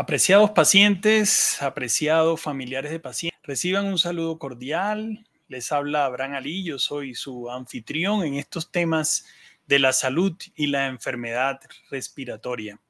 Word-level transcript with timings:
Apreciados 0.00 0.52
pacientes, 0.52 1.60
apreciados 1.60 2.40
familiares 2.40 2.90
de 2.90 3.00
pacientes, 3.00 3.38
reciban 3.42 3.84
un 3.84 3.98
saludo 3.98 4.38
cordial. 4.38 5.26
Les 5.46 5.70
habla 5.72 6.06
Abraham 6.06 6.36
Ali, 6.36 6.64
yo 6.64 6.78
soy 6.78 7.14
su 7.14 7.50
anfitrión 7.50 8.24
en 8.24 8.36
estos 8.36 8.72
temas 8.72 9.26
de 9.66 9.78
la 9.78 9.92
salud 9.92 10.34
y 10.56 10.68
la 10.68 10.86
enfermedad 10.86 11.60
respiratoria. 11.90 12.80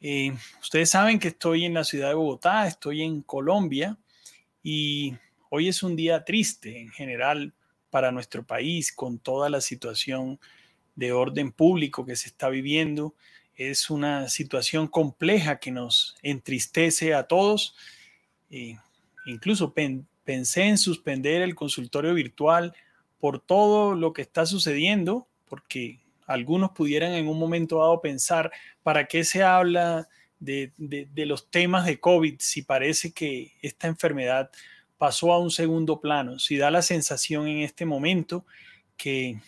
Eh, 0.00 0.32
ustedes 0.60 0.90
saben 0.90 1.18
que 1.18 1.26
estoy 1.26 1.64
en 1.64 1.74
la 1.74 1.82
ciudad 1.82 2.10
de 2.10 2.14
Bogotá, 2.14 2.68
estoy 2.68 3.02
en 3.02 3.22
Colombia 3.22 3.98
y 4.62 5.16
hoy 5.50 5.66
es 5.66 5.82
un 5.82 5.96
día 5.96 6.24
triste 6.24 6.82
en 6.82 6.90
general 6.90 7.52
para 7.90 8.12
nuestro 8.12 8.46
país 8.46 8.92
con 8.92 9.18
toda 9.18 9.50
la 9.50 9.60
situación 9.60 10.38
de 10.94 11.10
orden 11.10 11.50
público 11.50 12.06
que 12.06 12.14
se 12.14 12.28
está 12.28 12.48
viviendo 12.48 13.12
es 13.70 13.90
una 13.90 14.28
situación 14.28 14.86
compleja 14.88 15.58
que 15.58 15.70
nos 15.70 16.16
entristece 16.22 17.14
a 17.14 17.24
todos. 17.24 17.74
E 18.50 18.78
incluso 19.26 19.74
pensé 20.24 20.64
en 20.64 20.78
suspender 20.78 21.42
el 21.42 21.54
consultorio 21.54 22.14
virtual 22.14 22.74
por 23.18 23.38
todo 23.40 23.94
lo 23.94 24.12
que 24.12 24.22
está 24.22 24.46
sucediendo, 24.46 25.26
porque 25.48 26.00
algunos 26.26 26.72
pudieran 26.72 27.12
en 27.12 27.28
un 27.28 27.38
momento 27.38 27.78
dado 27.78 28.00
pensar, 28.00 28.50
¿para 28.82 29.06
qué 29.06 29.24
se 29.24 29.42
habla 29.42 30.08
de, 30.40 30.72
de 30.76 31.26
los 31.26 31.50
temas 31.50 31.86
de 31.86 32.00
COVID 32.00 32.36
si 32.38 32.62
parece 32.62 33.12
que 33.12 33.52
esta 33.62 33.86
enfermedad 33.86 34.50
pasó 34.98 35.32
a 35.32 35.38
un 35.38 35.50
segundo 35.50 36.00
plano? 36.00 36.38
Si 36.38 36.56
da 36.56 36.70
la 36.70 36.82
sensación 36.82 37.46
en 37.46 37.58
este 37.58 37.86
momento 37.86 38.44
que 38.96 39.40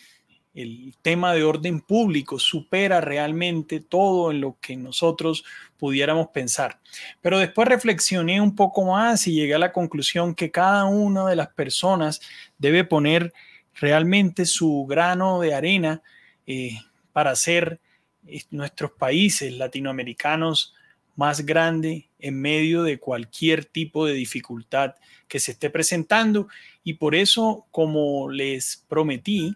el 0.55 0.95
tema 1.01 1.33
de 1.33 1.43
orden 1.43 1.81
público 1.81 2.39
supera 2.39 3.01
realmente 3.01 3.81
todo 3.81 4.31
en 4.31 4.39
lo 4.39 4.57
que 4.61 4.77
nosotros 4.77 5.43
pudiéramos 5.77 6.29
pensar. 6.29 6.79
Pero 7.21 7.39
después 7.39 7.67
reflexioné 7.67 8.39
un 8.39 8.55
poco 8.55 8.85
más 8.85 9.27
y 9.27 9.33
llegué 9.33 9.55
a 9.55 9.59
la 9.59 9.73
conclusión 9.73 10.33
que 10.33 10.51
cada 10.51 10.85
una 10.85 11.27
de 11.27 11.35
las 11.35 11.49
personas 11.49 12.21
debe 12.57 12.85
poner 12.85 13.33
realmente 13.75 14.45
su 14.45 14.85
grano 14.87 15.41
de 15.41 15.53
arena 15.53 16.01
eh, 16.47 16.77
para 17.11 17.31
hacer 17.31 17.81
eh, 18.25 18.41
nuestros 18.49 18.91
países 18.91 19.51
latinoamericanos 19.51 20.73
más 21.17 21.45
grande 21.45 22.09
en 22.19 22.39
medio 22.39 22.83
de 22.83 22.97
cualquier 22.97 23.65
tipo 23.65 24.05
de 24.05 24.13
dificultad 24.13 24.95
que 25.27 25.39
se 25.39 25.51
esté 25.51 25.69
presentando. 25.69 26.47
Y 26.83 26.93
por 26.93 27.13
eso, 27.13 27.65
como 27.71 28.29
les 28.29 28.85
prometí, 28.87 29.55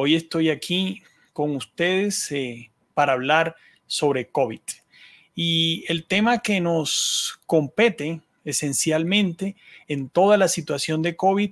Hoy 0.00 0.14
estoy 0.14 0.48
aquí 0.48 1.02
con 1.32 1.56
ustedes 1.56 2.30
eh, 2.30 2.70
para 2.94 3.14
hablar 3.14 3.56
sobre 3.88 4.28
COVID. 4.28 4.60
Y 5.34 5.84
el 5.88 6.06
tema 6.06 6.38
que 6.38 6.60
nos 6.60 7.40
compete 7.46 8.20
esencialmente 8.44 9.56
en 9.88 10.08
toda 10.08 10.36
la 10.36 10.46
situación 10.46 11.02
de 11.02 11.16
COVID 11.16 11.50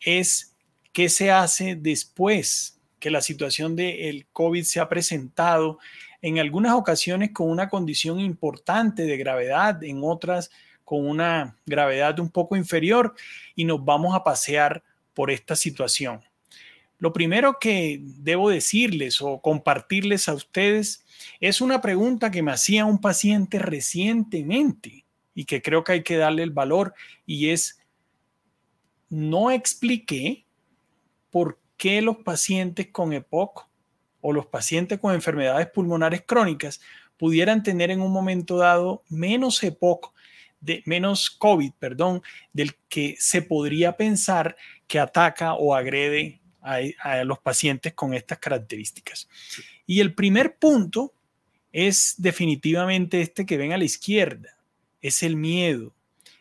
es 0.00 0.56
qué 0.92 1.08
se 1.08 1.30
hace 1.30 1.76
después 1.76 2.80
que 2.98 3.12
la 3.12 3.20
situación 3.20 3.76
del 3.76 4.26
COVID 4.32 4.64
se 4.64 4.80
ha 4.80 4.88
presentado 4.88 5.78
en 6.20 6.40
algunas 6.40 6.72
ocasiones 6.72 7.30
con 7.30 7.48
una 7.48 7.68
condición 7.68 8.18
importante 8.18 9.04
de 9.04 9.16
gravedad, 9.16 9.84
en 9.84 10.00
otras 10.02 10.50
con 10.84 11.06
una 11.06 11.56
gravedad 11.64 12.18
un 12.18 12.30
poco 12.32 12.56
inferior 12.56 13.14
y 13.54 13.64
nos 13.64 13.84
vamos 13.84 14.16
a 14.16 14.24
pasear 14.24 14.82
por 15.14 15.30
esta 15.30 15.54
situación. 15.54 16.24
Lo 16.98 17.12
primero 17.12 17.58
que 17.60 18.00
debo 18.02 18.50
decirles 18.50 19.20
o 19.20 19.40
compartirles 19.40 20.28
a 20.28 20.34
ustedes 20.34 21.04
es 21.40 21.60
una 21.60 21.80
pregunta 21.80 22.30
que 22.30 22.42
me 22.42 22.52
hacía 22.52 22.84
un 22.84 23.00
paciente 23.00 23.58
recientemente 23.58 25.04
y 25.34 25.44
que 25.44 25.60
creo 25.60 25.82
que 25.82 25.92
hay 25.92 26.02
que 26.02 26.16
darle 26.16 26.42
el 26.42 26.50
valor 26.50 26.94
y 27.26 27.50
es, 27.50 27.80
no 29.08 29.50
expliqué 29.50 30.46
por 31.30 31.60
qué 31.76 32.00
los 32.00 32.18
pacientes 32.18 32.88
con 32.88 33.12
EPOC 33.12 33.68
o 34.20 34.32
los 34.32 34.46
pacientes 34.46 34.98
con 35.00 35.14
enfermedades 35.14 35.66
pulmonares 35.66 36.22
crónicas 36.26 36.80
pudieran 37.18 37.62
tener 37.62 37.90
en 37.90 38.00
un 38.00 38.12
momento 38.12 38.56
dado 38.56 39.02
menos 39.08 39.62
EPOC, 39.62 40.12
de, 40.60 40.82
menos 40.86 41.30
COVID, 41.30 41.72
perdón, 41.78 42.22
del 42.52 42.76
que 42.88 43.16
se 43.18 43.42
podría 43.42 43.96
pensar 43.96 44.56
que 44.86 44.98
ataca 44.98 45.54
o 45.54 45.74
agrede 45.74 46.40
a, 46.64 47.24
los 47.24 47.38
pacientes 47.38 47.92
con 47.92 48.14
estas 48.14 48.38
características. 48.38 49.28
Y 49.86 50.00
el 50.00 50.14
primer 50.14 50.56
punto 50.56 51.12
es 51.72 52.14
definitivamente 52.18 53.20
este 53.20 53.44
que 53.44 53.58
ven 53.58 53.72
a 53.72 53.78
la 53.78 53.84
izquierda, 53.84 54.56
es 55.02 55.22
el 55.22 55.36
miedo, 55.36 55.94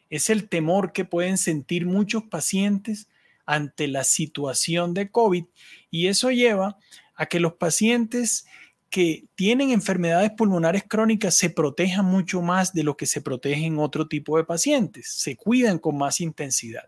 es 0.09 0.29
el 0.29 0.47
temor 0.47 0.93
que 0.93 1.05
pueden 1.05 1.37
sentir 1.37 1.85
muchos 1.85 2.23
pacientes 2.23 3.07
ante 3.45 3.87
la 3.87 4.05
situación 4.05 4.93
de 4.93 5.09
COVID 5.09 5.45
y 5.91 6.07
eso 6.07 6.31
lleva 6.31 6.77
a 7.15 7.25
que 7.25 7.39
los 7.39 7.53
pacientes 7.53 8.45
que 8.89 9.25
tienen 9.35 9.71
enfermedades 9.71 10.31
pulmonares 10.31 10.83
crónicas 10.87 11.35
se 11.35 11.49
protejan 11.49 12.05
mucho 12.05 12.41
más 12.41 12.73
de 12.73 12.83
lo 12.83 12.95
que 12.95 13.07
se 13.07 13.21
protegen 13.21 13.79
otro 13.79 14.07
tipo 14.07 14.37
de 14.37 14.43
pacientes, 14.43 15.11
se 15.11 15.35
cuidan 15.35 15.79
con 15.79 15.97
más 15.97 16.21
intensidad. 16.21 16.87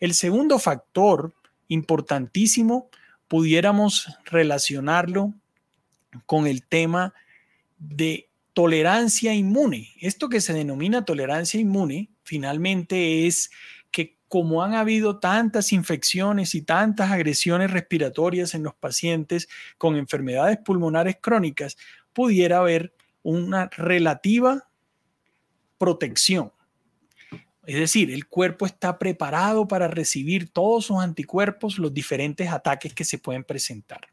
El 0.00 0.14
segundo 0.14 0.58
factor 0.58 1.34
importantísimo, 1.68 2.90
pudiéramos 3.28 4.08
relacionarlo 4.24 5.34
con 6.26 6.46
el 6.46 6.66
tema 6.66 7.14
de 7.78 8.28
tolerancia 8.54 9.34
inmune. 9.34 9.90
Esto 10.00 10.28
que 10.28 10.40
se 10.40 10.52
denomina 10.52 11.04
tolerancia 11.04 11.60
inmune 11.60 12.10
finalmente 12.24 13.26
es 13.26 13.50
que 13.90 14.16
como 14.26 14.62
han 14.62 14.74
habido 14.74 15.20
tantas 15.20 15.72
infecciones 15.72 16.54
y 16.54 16.62
tantas 16.62 17.10
agresiones 17.10 17.70
respiratorias 17.70 18.54
en 18.54 18.64
los 18.64 18.74
pacientes 18.74 19.48
con 19.76 19.96
enfermedades 19.96 20.58
pulmonares 20.58 21.18
crónicas, 21.20 21.76
pudiera 22.12 22.58
haber 22.58 22.94
una 23.22 23.68
relativa 23.68 24.68
protección 25.78 26.52
es 27.68 27.76
decir, 27.76 28.10
el 28.10 28.26
cuerpo 28.26 28.64
está 28.64 28.98
preparado 28.98 29.68
para 29.68 29.88
recibir 29.88 30.48
todos 30.48 30.86
sus 30.86 31.00
anticuerpos, 31.00 31.78
los 31.78 31.92
diferentes 31.92 32.48
ataques 32.48 32.94
que 32.94 33.04
se 33.04 33.18
pueden 33.18 33.44
presentar. 33.44 34.08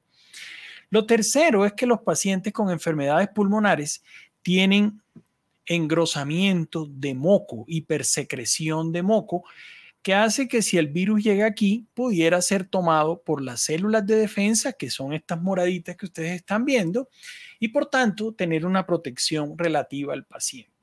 Lo 0.90 1.06
tercero 1.06 1.66
es 1.66 1.72
que 1.72 1.86
los 1.86 2.02
pacientes 2.02 2.52
con 2.52 2.70
enfermedades 2.70 3.30
pulmonares 3.30 4.04
tienen 4.42 5.02
engrosamiento 5.66 6.86
de 6.86 7.14
moco, 7.14 7.64
hipersecreción 7.70 8.92
de 8.92 9.04
moco, 9.04 9.46
que 10.02 10.14
hace 10.14 10.50
que 10.50 10.62
si 10.62 10.78
el 10.78 10.88
virus 10.88 11.24
llega 11.24 11.46
aquí, 11.46 11.88
pudiera 11.94 12.42
ser 12.42 12.66
tomado 12.66 13.22
por 13.22 13.42
las 13.42 13.62
células 13.62 14.06
de 14.06 14.18
defensa, 14.18 14.74
que 14.74 14.90
son 14.90 15.14
estas 15.14 15.42
moraditas 15.42 15.96
que 15.96 16.08
ustedes 16.08 16.34
están 16.34 16.66
viendo, 16.66 17.08
y 17.58 17.70
por 17.70 17.86
tanto 17.86 18.34
tener 18.34 18.66
una 18.66 18.86
protección 18.86 19.58
relativa 19.58 20.12
al 20.12 20.26
paciente. 20.26 20.75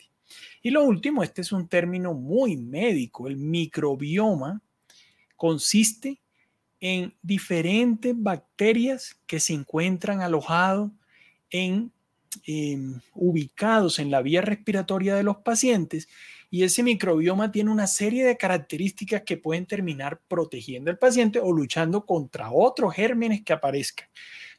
Y 0.63 0.71
lo 0.71 0.85
último, 0.85 1.23
este 1.23 1.41
es 1.41 1.53
un 1.53 1.69
término 1.69 2.15
muy 2.15 2.57
médico, 2.57 3.27
el 3.27 3.37
microbioma 3.37 4.63
consiste 5.37 6.21
en 6.81 7.15
diferentes 7.23 8.15
bacterias 8.17 9.17
que 9.27 9.41
se 9.41 9.55
encuentran 9.55 10.21
alojados 10.21 10.91
en, 11.51 11.93
em, 12.47 13.01
ubicados 13.15 13.99
en 13.99 14.11
la 14.11 14.23
vía 14.23 14.41
respiratoria 14.41 15.15
de 15.15 15.23
los 15.23 15.39
pacientes 15.39 16.09
y 16.51 16.65
ese 16.65 16.83
microbioma 16.83 17.51
tiene 17.51 17.71
una 17.71 17.87
serie 17.87 18.25
de 18.25 18.37
características 18.37 19.23
que 19.23 19.39
pueden 19.39 19.65
terminar 19.65 20.21
protegiendo 20.29 20.91
al 20.91 20.99
paciente 20.99 21.41
o 21.41 21.51
luchando 21.51 22.05
contra 22.05 22.53
otros 22.53 22.95
gérmenes 22.95 23.43
que 23.43 23.55
aparezcan. 23.55 24.07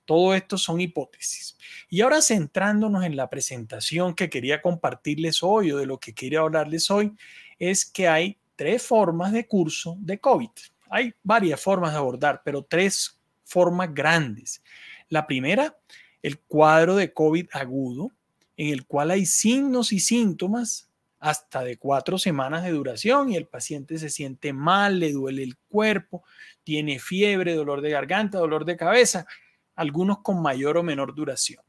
Todo 0.06 0.34
esto 0.34 0.58
son 0.58 0.82
hipótesis. 0.82 1.58
Y 1.90 2.02
ahora 2.02 2.22
centrándonos 2.22 3.06
en 3.06 3.16
la 3.16 3.30
presentación 3.30 4.14
que 4.16 4.30
quería 4.30 4.62
compartirles 4.62 5.44
hoy 5.44 5.72
o 5.72 5.78
de 5.78 5.86
lo 5.86 6.00
que 6.00 6.14
quería 6.14 6.40
hablarles 6.40 6.92
hoy, 6.92 7.14
es 7.60 7.86
que 7.86 8.08
hay 8.08 8.38
tres 8.56 8.84
formas 8.84 9.32
de 9.32 9.48
curso 9.48 9.96
de 10.00 10.20
COVID. 10.20 10.50
Hay 10.90 11.14
varias 11.24 11.62
formas 11.62 11.94
de 11.94 11.98
abordar, 11.98 12.42
pero 12.44 12.64
tres 12.64 13.20
formas 13.44 13.94
grandes. 13.94 14.62
La 15.10 15.26
primera, 15.26 15.78
el 16.22 16.40
cuadro 16.40 16.96
de 16.96 17.14
COVID 17.14 17.48
agudo, 17.54 18.12
en 18.58 18.70
el 18.70 18.86
cual 18.86 19.12
hay 19.12 19.26
signos 19.26 19.94
y 19.94 20.00
síntomas 20.00 20.90
hasta 21.20 21.64
de 21.64 21.78
cuatro 21.78 22.18
semanas 22.18 22.64
de 22.64 22.72
duración 22.72 23.32
y 23.32 23.38
el 23.38 23.48
paciente 23.48 23.98
se 23.98 24.10
siente 24.10 24.52
mal, 24.52 25.00
le 25.00 25.14
duele 25.14 25.44
el 25.44 25.56
cuerpo, 25.70 26.24
tiene 26.64 27.00
fiebre, 27.00 27.56
dolor 27.56 27.82
de 27.82 27.92
garganta, 27.92 28.40
dolor 28.40 28.66
de 28.66 28.76
cabeza 28.76 29.26
algunos 29.76 30.20
con 30.20 30.42
mayor 30.42 30.78
o 30.78 30.84
menor 30.84 31.14
duración. 31.16 31.64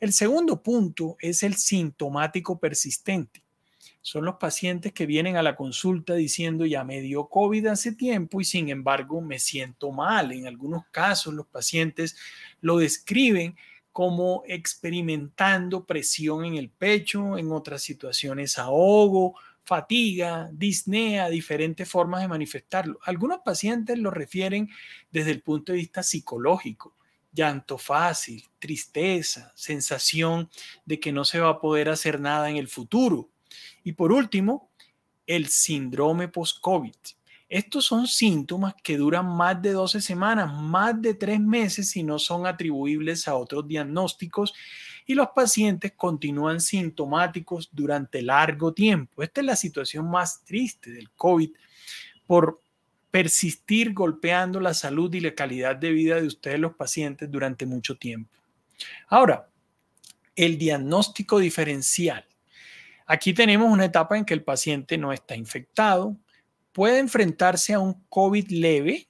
El 0.00 0.12
segundo 0.12 0.62
punto 0.62 1.16
es 1.20 1.42
el 1.42 1.54
sintomático 1.54 2.58
persistente. 2.58 3.42
Son 4.00 4.24
los 4.24 4.36
pacientes 4.36 4.92
que 4.92 5.06
vienen 5.06 5.36
a 5.36 5.42
la 5.42 5.56
consulta 5.56 6.14
diciendo 6.14 6.64
ya 6.64 6.84
me 6.84 7.00
dio 7.00 7.28
COVID 7.28 7.66
hace 7.66 7.92
tiempo 7.92 8.40
y 8.40 8.44
sin 8.44 8.70
embargo 8.70 9.20
me 9.20 9.38
siento 9.38 9.90
mal. 9.90 10.32
En 10.32 10.46
algunos 10.46 10.84
casos 10.90 11.34
los 11.34 11.46
pacientes 11.46 12.16
lo 12.60 12.78
describen 12.78 13.56
como 13.92 14.44
experimentando 14.46 15.84
presión 15.84 16.44
en 16.44 16.54
el 16.54 16.70
pecho, 16.70 17.36
en 17.36 17.50
otras 17.50 17.82
situaciones 17.82 18.56
ahogo, 18.58 19.34
fatiga, 19.64 20.48
disnea, 20.52 21.28
diferentes 21.28 21.86
formas 21.86 22.22
de 22.22 22.28
manifestarlo. 22.28 22.98
Algunos 23.02 23.40
pacientes 23.44 23.98
lo 23.98 24.10
refieren 24.10 24.70
desde 25.10 25.32
el 25.32 25.42
punto 25.42 25.72
de 25.72 25.78
vista 25.78 26.02
psicológico, 26.02 26.94
llanto 27.32 27.78
fácil, 27.78 28.44
tristeza, 28.58 29.52
sensación 29.54 30.50
de 30.84 30.98
que 30.98 31.12
no 31.12 31.24
se 31.24 31.40
va 31.40 31.50
a 31.50 31.60
poder 31.60 31.88
hacer 31.88 32.20
nada 32.20 32.48
en 32.50 32.56
el 32.56 32.68
futuro. 32.68 33.28
Y 33.84 33.92
por 33.92 34.12
último, 34.12 34.70
el 35.26 35.48
síndrome 35.48 36.28
post-COVID. 36.28 36.94
Estos 37.48 37.86
son 37.86 38.06
síntomas 38.06 38.74
que 38.82 38.98
duran 38.98 39.26
más 39.26 39.60
de 39.62 39.72
12 39.72 40.02
semanas, 40.02 40.52
más 40.52 41.00
de 41.00 41.14
tres 41.14 41.40
meses 41.40 41.90
si 41.90 42.02
no 42.02 42.18
son 42.18 42.46
atribuibles 42.46 43.26
a 43.26 43.36
otros 43.36 43.66
diagnósticos 43.66 44.52
y 45.06 45.14
los 45.14 45.28
pacientes 45.34 45.92
continúan 45.96 46.60
sintomáticos 46.60 47.70
durante 47.72 48.20
largo 48.20 48.74
tiempo. 48.74 49.22
Esta 49.22 49.40
es 49.40 49.46
la 49.46 49.56
situación 49.56 50.10
más 50.10 50.44
triste 50.44 50.90
del 50.90 51.10
COVID 51.12 51.50
por 52.26 52.60
persistir 53.10 53.94
golpeando 53.94 54.60
la 54.60 54.74
salud 54.74 55.12
y 55.14 55.20
la 55.20 55.34
calidad 55.34 55.76
de 55.76 55.90
vida 55.90 56.20
de 56.20 56.26
ustedes 56.26 56.58
los 56.58 56.74
pacientes 56.74 57.30
durante 57.30 57.66
mucho 57.66 57.96
tiempo. 57.96 58.36
Ahora, 59.08 59.48
el 60.36 60.58
diagnóstico 60.58 61.38
diferencial. 61.38 62.24
Aquí 63.06 63.32
tenemos 63.32 63.72
una 63.72 63.86
etapa 63.86 64.18
en 64.18 64.24
que 64.24 64.34
el 64.34 64.44
paciente 64.44 64.98
no 64.98 65.12
está 65.12 65.34
infectado, 65.34 66.16
puede 66.72 66.98
enfrentarse 66.98 67.72
a 67.72 67.80
un 67.80 68.04
COVID 68.08 68.48
leve. 68.50 69.08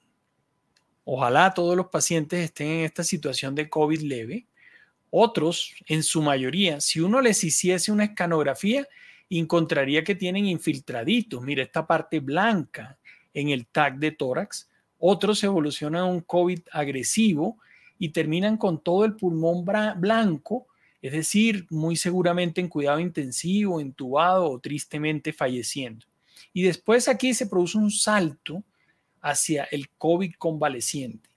Ojalá 1.03 1.53
todos 1.53 1.75
los 1.75 1.87
pacientes 1.87 2.39
estén 2.39 2.67
en 2.67 2.85
esta 2.85 3.03
situación 3.03 3.53
de 3.53 3.69
COVID 3.69 4.01
leve. 4.01 4.47
Otros, 5.11 5.73
en 5.87 6.03
su 6.03 6.21
mayoría, 6.21 6.79
si 6.81 6.99
uno 6.99 7.19
les 7.19 7.43
hiciese 7.43 7.91
una 7.91 8.05
escanografía, 8.05 8.87
encontraría 9.29 10.03
que 10.03 10.15
tienen 10.15 10.45
infiltraditos. 10.45 11.41
Mira 11.41 11.63
esta 11.63 11.85
parte 11.85 12.19
blanca 12.19 12.98
en 13.33 13.49
el 13.49 13.67
tag 13.67 13.99
de 13.99 14.11
tórax. 14.11 14.69
Otros 14.97 15.43
evolucionan 15.43 16.01
a 16.01 16.05
un 16.05 16.21
COVID 16.21 16.59
agresivo 16.71 17.57
y 17.97 18.09
terminan 18.09 18.57
con 18.57 18.81
todo 18.81 19.05
el 19.05 19.15
pulmón 19.15 19.65
blanco, 19.65 20.67
es 21.01 21.11
decir, 21.11 21.67
muy 21.69 21.95
seguramente 21.95 22.61
en 22.61 22.67
cuidado 22.67 22.99
intensivo, 22.99 23.79
entubado 23.79 24.49
o 24.49 24.59
tristemente 24.59 25.33
falleciendo. 25.33 26.05
Y 26.53 26.63
después 26.63 27.07
aquí 27.07 27.33
se 27.33 27.47
produce 27.47 27.77
un 27.77 27.91
salto 27.91 28.63
hacia 29.21 29.65
el 29.65 29.89
COVID 29.89 30.33
convaleciente. 30.37 31.29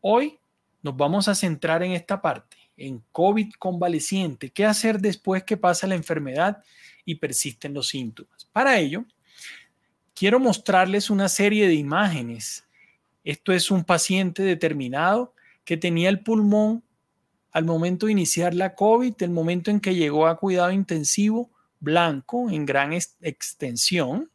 Hoy 0.00 0.38
nos 0.82 0.96
vamos 0.96 1.28
a 1.28 1.34
centrar 1.34 1.82
en 1.82 1.92
esta 1.92 2.20
parte, 2.20 2.56
en 2.76 3.02
COVID 3.12 3.52
convaleciente. 3.58 4.50
¿Qué 4.50 4.64
hacer 4.64 5.00
después 5.00 5.44
que 5.44 5.56
pasa 5.56 5.86
la 5.86 5.94
enfermedad 5.94 6.62
y 7.04 7.16
persisten 7.16 7.74
los 7.74 7.88
síntomas? 7.88 8.44
Para 8.52 8.78
ello, 8.78 9.04
quiero 10.14 10.38
mostrarles 10.40 11.10
una 11.10 11.28
serie 11.28 11.66
de 11.66 11.74
imágenes. 11.74 12.64
Esto 13.24 13.52
es 13.52 13.70
un 13.70 13.84
paciente 13.84 14.42
determinado 14.42 15.34
que 15.64 15.76
tenía 15.76 16.08
el 16.08 16.20
pulmón 16.20 16.82
al 17.52 17.64
momento 17.64 18.06
de 18.06 18.12
iniciar 18.12 18.54
la 18.54 18.74
COVID, 18.74 19.14
el 19.20 19.30
momento 19.30 19.70
en 19.70 19.80
que 19.80 19.94
llegó 19.94 20.26
a 20.26 20.38
cuidado 20.38 20.72
intensivo, 20.72 21.50
blanco 21.80 22.50
en 22.50 22.64
gran 22.64 22.92
extensión. 22.92 24.30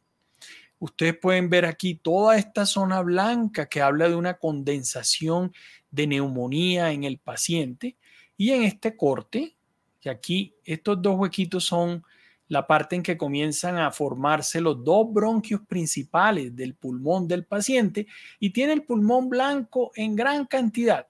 Ustedes 0.78 1.16
pueden 1.18 1.50
ver 1.50 1.64
aquí 1.64 1.96
toda 1.96 2.38
esta 2.38 2.64
zona 2.64 3.00
blanca 3.02 3.66
que 3.66 3.82
habla 3.82 4.08
de 4.08 4.14
una 4.14 4.34
condensación 4.34 5.52
de 5.90 6.06
neumonía 6.06 6.92
en 6.92 7.04
el 7.04 7.18
paciente. 7.18 7.96
Y 8.36 8.52
en 8.52 8.62
este 8.62 8.96
corte, 8.96 9.56
que 10.00 10.10
aquí 10.10 10.54
estos 10.64 11.02
dos 11.02 11.18
huequitos 11.18 11.64
son 11.64 12.04
la 12.48 12.66
parte 12.66 12.96
en 12.96 13.02
que 13.02 13.16
comienzan 13.16 13.78
a 13.78 13.90
formarse 13.90 14.60
los 14.60 14.82
dos 14.82 15.12
bronquios 15.12 15.60
principales 15.66 16.54
del 16.56 16.74
pulmón 16.74 17.28
del 17.28 17.44
paciente 17.44 18.06
y 18.40 18.50
tiene 18.50 18.72
el 18.72 18.82
pulmón 18.82 19.28
blanco 19.28 19.92
en 19.94 20.16
gran 20.16 20.46
cantidad. 20.46 21.06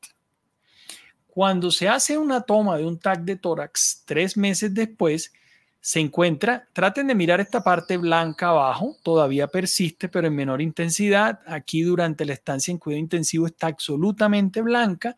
Cuando 1.26 1.70
se 1.70 1.88
hace 1.88 2.18
una 2.18 2.40
toma 2.40 2.76
de 2.76 2.84
un 2.84 2.98
TAC 2.98 3.20
de 3.20 3.36
tórax 3.36 4.02
tres 4.04 4.36
meses 4.36 4.74
después, 4.74 5.32
se 5.80 6.00
encuentra, 6.00 6.68
traten 6.72 7.06
de 7.06 7.14
mirar 7.14 7.40
esta 7.40 7.62
parte 7.62 7.96
blanca 7.96 8.48
abajo, 8.48 8.96
todavía 9.02 9.46
persiste, 9.46 10.08
pero 10.08 10.26
en 10.26 10.34
menor 10.34 10.60
intensidad. 10.60 11.40
Aquí 11.46 11.82
durante 11.82 12.24
la 12.24 12.32
estancia 12.32 12.72
en 12.72 12.78
cuidado 12.78 13.00
intensivo 13.00 13.46
está 13.46 13.68
absolutamente 13.68 14.60
blanca, 14.60 15.16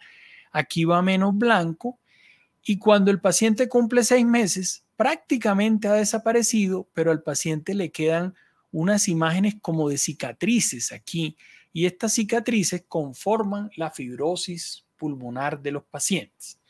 aquí 0.53 0.85
va 0.85 1.01
menos 1.01 1.37
blanco. 1.37 1.99
Y 2.63 2.79
cuando 2.79 3.11
el 3.11 3.21
paciente 3.21 3.69
cumple 3.71 4.05
seis 4.05 4.27
meses, 4.27 4.85
prácticamente 5.01 5.89
ha 5.89 5.95
desaparecido, 5.95 6.87
pero 6.93 7.11
al 7.11 7.23
paciente 7.23 7.73
le 7.73 7.91
quedan 7.91 8.35
unas 8.71 9.09
imágenes 9.09 9.55
como 9.63 9.89
de 9.89 9.97
cicatrices 9.97 10.93
aquí. 10.93 11.39
Y 11.73 11.87
estas 11.87 12.13
cicatrices 12.13 12.85
conforman 12.87 13.71
la 13.77 13.91
fibrosis 13.91 14.85
pulmonar 14.99 15.63
de 15.63 15.71
los 15.73 15.85
pacientes. 15.85 16.61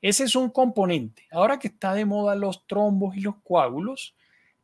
Ese 0.00 0.22
es 0.22 0.36
un 0.36 0.48
componente. 0.48 1.26
Ahora 1.32 1.58
que 1.58 1.66
está 1.66 1.92
de 1.92 2.04
moda 2.04 2.36
los 2.36 2.68
trombos 2.68 3.16
y 3.16 3.22
los 3.22 3.34
coágulos, 3.42 4.14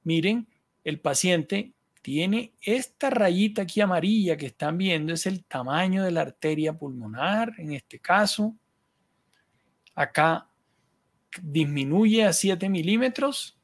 miren, 0.05 0.47
el 0.85 1.01
paciente 1.01 1.73
tiene 2.03 2.53
esta 2.61 3.11
rayita 3.11 3.63
aquí 3.63 3.81
amarilla 3.81 4.37
que 4.37 4.47
están 4.47 4.79
viendo, 4.79 5.13
es 5.13 5.27
el 5.27 5.43
tamaño 5.43 6.05
de 6.05 6.13
la 6.13 6.21
arteria 6.21 6.73
pulmonar, 6.73 7.53
en 7.59 7.73
este 7.73 7.99
caso. 7.99 8.55
Acá 9.93 10.52
disminuye 11.41 12.25
a 12.25 12.33
7 12.33 12.69
milímetros. 12.69 13.57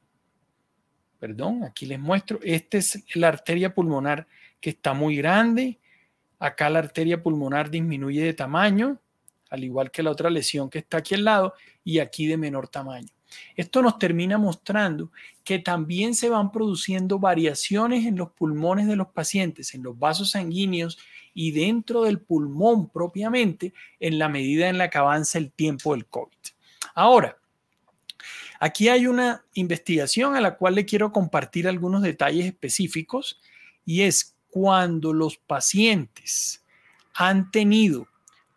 Perdón, 1.18 1.64
aquí 1.64 1.86
les 1.86 1.98
muestro. 1.98 2.38
Esta 2.42 2.78
es 2.78 3.04
la 3.14 3.28
arteria 3.28 3.74
pulmonar 3.74 4.26
que 4.60 4.70
está 4.70 4.94
muy 4.94 5.16
grande. 5.16 5.78
Acá 6.38 6.70
la 6.70 6.78
arteria 6.78 7.22
pulmonar 7.22 7.70
disminuye 7.70 8.22
de 8.22 8.34
tamaño 8.34 9.00
al 9.50 9.64
igual 9.64 9.90
que 9.90 10.02
la 10.02 10.10
otra 10.10 10.30
lesión 10.30 10.68
que 10.68 10.78
está 10.78 10.98
aquí 10.98 11.14
al 11.14 11.24
lado 11.24 11.54
y 11.84 11.98
aquí 11.98 12.26
de 12.26 12.36
menor 12.36 12.68
tamaño. 12.68 13.08
Esto 13.56 13.82
nos 13.82 13.98
termina 13.98 14.38
mostrando 14.38 15.10
que 15.44 15.58
también 15.58 16.14
se 16.14 16.30
van 16.30 16.50
produciendo 16.50 17.18
variaciones 17.18 18.06
en 18.06 18.16
los 18.16 18.30
pulmones 18.32 18.86
de 18.86 18.96
los 18.96 19.08
pacientes, 19.08 19.74
en 19.74 19.82
los 19.82 19.98
vasos 19.98 20.30
sanguíneos 20.30 20.98
y 21.34 21.50
dentro 21.50 22.04
del 22.04 22.20
pulmón 22.20 22.88
propiamente 22.88 23.74
en 24.00 24.18
la 24.18 24.28
medida 24.28 24.68
en 24.68 24.78
la 24.78 24.88
que 24.88 24.98
avanza 24.98 25.38
el 25.38 25.52
tiempo 25.52 25.92
del 25.92 26.06
COVID. 26.06 26.36
Ahora, 26.94 27.37
aquí 28.58 28.88
hay 28.88 29.06
una 29.06 29.44
investigación 29.54 30.34
a 30.34 30.40
la 30.40 30.56
cual 30.56 30.74
le 30.74 30.84
quiero 30.84 31.12
compartir 31.12 31.68
algunos 31.68 32.02
detalles 32.02 32.46
específicos 32.46 33.40
y 33.84 34.02
es 34.02 34.34
cuando 34.50 35.12
los 35.12 35.36
pacientes 35.36 36.64
han 37.14 37.50
tenido 37.50 38.06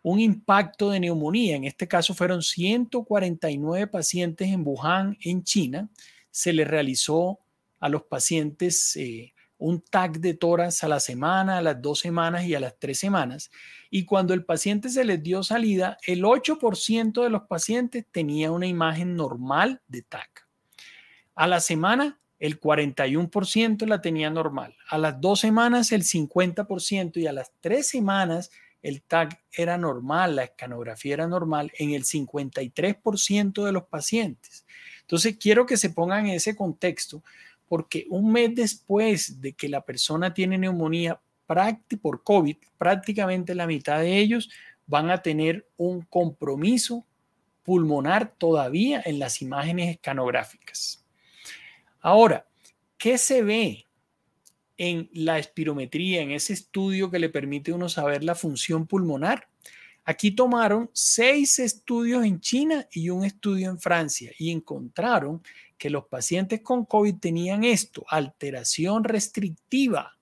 un 0.02 0.20
impacto 0.20 0.90
de 0.90 1.00
neumonía. 1.00 1.56
En 1.56 1.64
este 1.64 1.86
caso 1.86 2.14
fueron 2.14 2.42
149 2.42 3.86
pacientes 3.86 4.48
en 4.48 4.66
Wuhan, 4.66 5.16
en 5.20 5.44
China. 5.44 5.88
Se 6.30 6.52
les 6.52 6.66
realizó 6.66 7.38
a 7.80 7.88
los 7.88 8.02
pacientes 8.02 8.96
eh, 8.96 9.32
un 9.62 9.80
TAC 9.80 10.18
de 10.18 10.34
toras 10.34 10.82
a 10.82 10.88
la 10.88 10.98
semana, 10.98 11.58
a 11.58 11.62
las 11.62 11.80
dos 11.80 12.00
semanas 12.00 12.44
y 12.44 12.54
a 12.54 12.60
las 12.60 12.76
tres 12.80 12.98
semanas. 12.98 13.50
Y 13.90 14.04
cuando 14.04 14.34
el 14.34 14.44
paciente 14.44 14.88
se 14.88 15.04
les 15.04 15.22
dio 15.22 15.44
salida, 15.44 15.98
el 16.04 16.24
8% 16.24 17.22
de 17.22 17.30
los 17.30 17.42
pacientes 17.42 18.04
tenía 18.10 18.50
una 18.50 18.66
imagen 18.66 19.14
normal 19.14 19.80
de 19.86 20.02
TAC. 20.02 20.48
A 21.36 21.46
la 21.46 21.60
semana, 21.60 22.18
el 22.40 22.60
41% 22.60 23.86
la 23.86 24.00
tenía 24.00 24.30
normal. 24.30 24.74
A 24.88 24.98
las 24.98 25.20
dos 25.20 25.38
semanas, 25.38 25.92
el 25.92 26.02
50% 26.02 27.18
y 27.18 27.28
a 27.28 27.32
las 27.32 27.52
tres 27.60 27.88
semanas, 27.88 28.50
el 28.82 29.00
TAC 29.02 29.44
era 29.52 29.78
normal, 29.78 30.34
la 30.34 30.42
escanografía 30.42 31.14
era 31.14 31.28
normal 31.28 31.70
en 31.78 31.92
el 31.92 32.02
53% 32.02 33.64
de 33.64 33.70
los 33.70 33.84
pacientes. 33.84 34.66
Entonces, 35.02 35.36
quiero 35.38 35.66
que 35.66 35.76
se 35.76 35.90
pongan 35.90 36.26
en 36.26 36.34
ese 36.34 36.56
contexto 36.56 37.22
porque 37.72 38.04
un 38.10 38.30
mes 38.30 38.54
después 38.54 39.40
de 39.40 39.54
que 39.54 39.66
la 39.66 39.80
persona 39.82 40.34
tiene 40.34 40.58
neumonía 40.58 41.18
por 42.02 42.22
COVID, 42.22 42.54
prácticamente 42.76 43.54
la 43.54 43.66
mitad 43.66 44.00
de 44.00 44.18
ellos 44.18 44.50
van 44.86 45.08
a 45.08 45.22
tener 45.22 45.66
un 45.78 46.02
compromiso 46.02 47.06
pulmonar 47.62 48.34
todavía 48.36 49.00
en 49.06 49.18
las 49.18 49.40
imágenes 49.40 49.88
escanográficas. 49.88 51.02
Ahora, 52.02 52.46
¿qué 52.98 53.16
se 53.16 53.42
ve 53.42 53.86
en 54.76 55.08
la 55.14 55.38
espirometría, 55.38 56.20
en 56.20 56.32
ese 56.32 56.52
estudio 56.52 57.10
que 57.10 57.18
le 57.18 57.30
permite 57.30 57.72
uno 57.72 57.88
saber 57.88 58.22
la 58.22 58.34
función 58.34 58.86
pulmonar. 58.86 59.48
Aquí 60.04 60.32
tomaron 60.32 60.90
seis 60.92 61.58
estudios 61.58 62.22
en 62.26 62.38
China 62.38 62.86
y 62.92 63.08
un 63.08 63.24
estudio 63.24 63.70
en 63.70 63.78
Francia 63.78 64.30
y 64.38 64.50
encontraron 64.50 65.42
que 65.82 65.90
los 65.90 66.04
pacientes 66.04 66.60
con 66.60 66.84
COVID 66.84 67.16
tenían 67.16 67.64
esto, 67.64 68.04
alteración 68.06 69.02
restrictiva. 69.02 70.16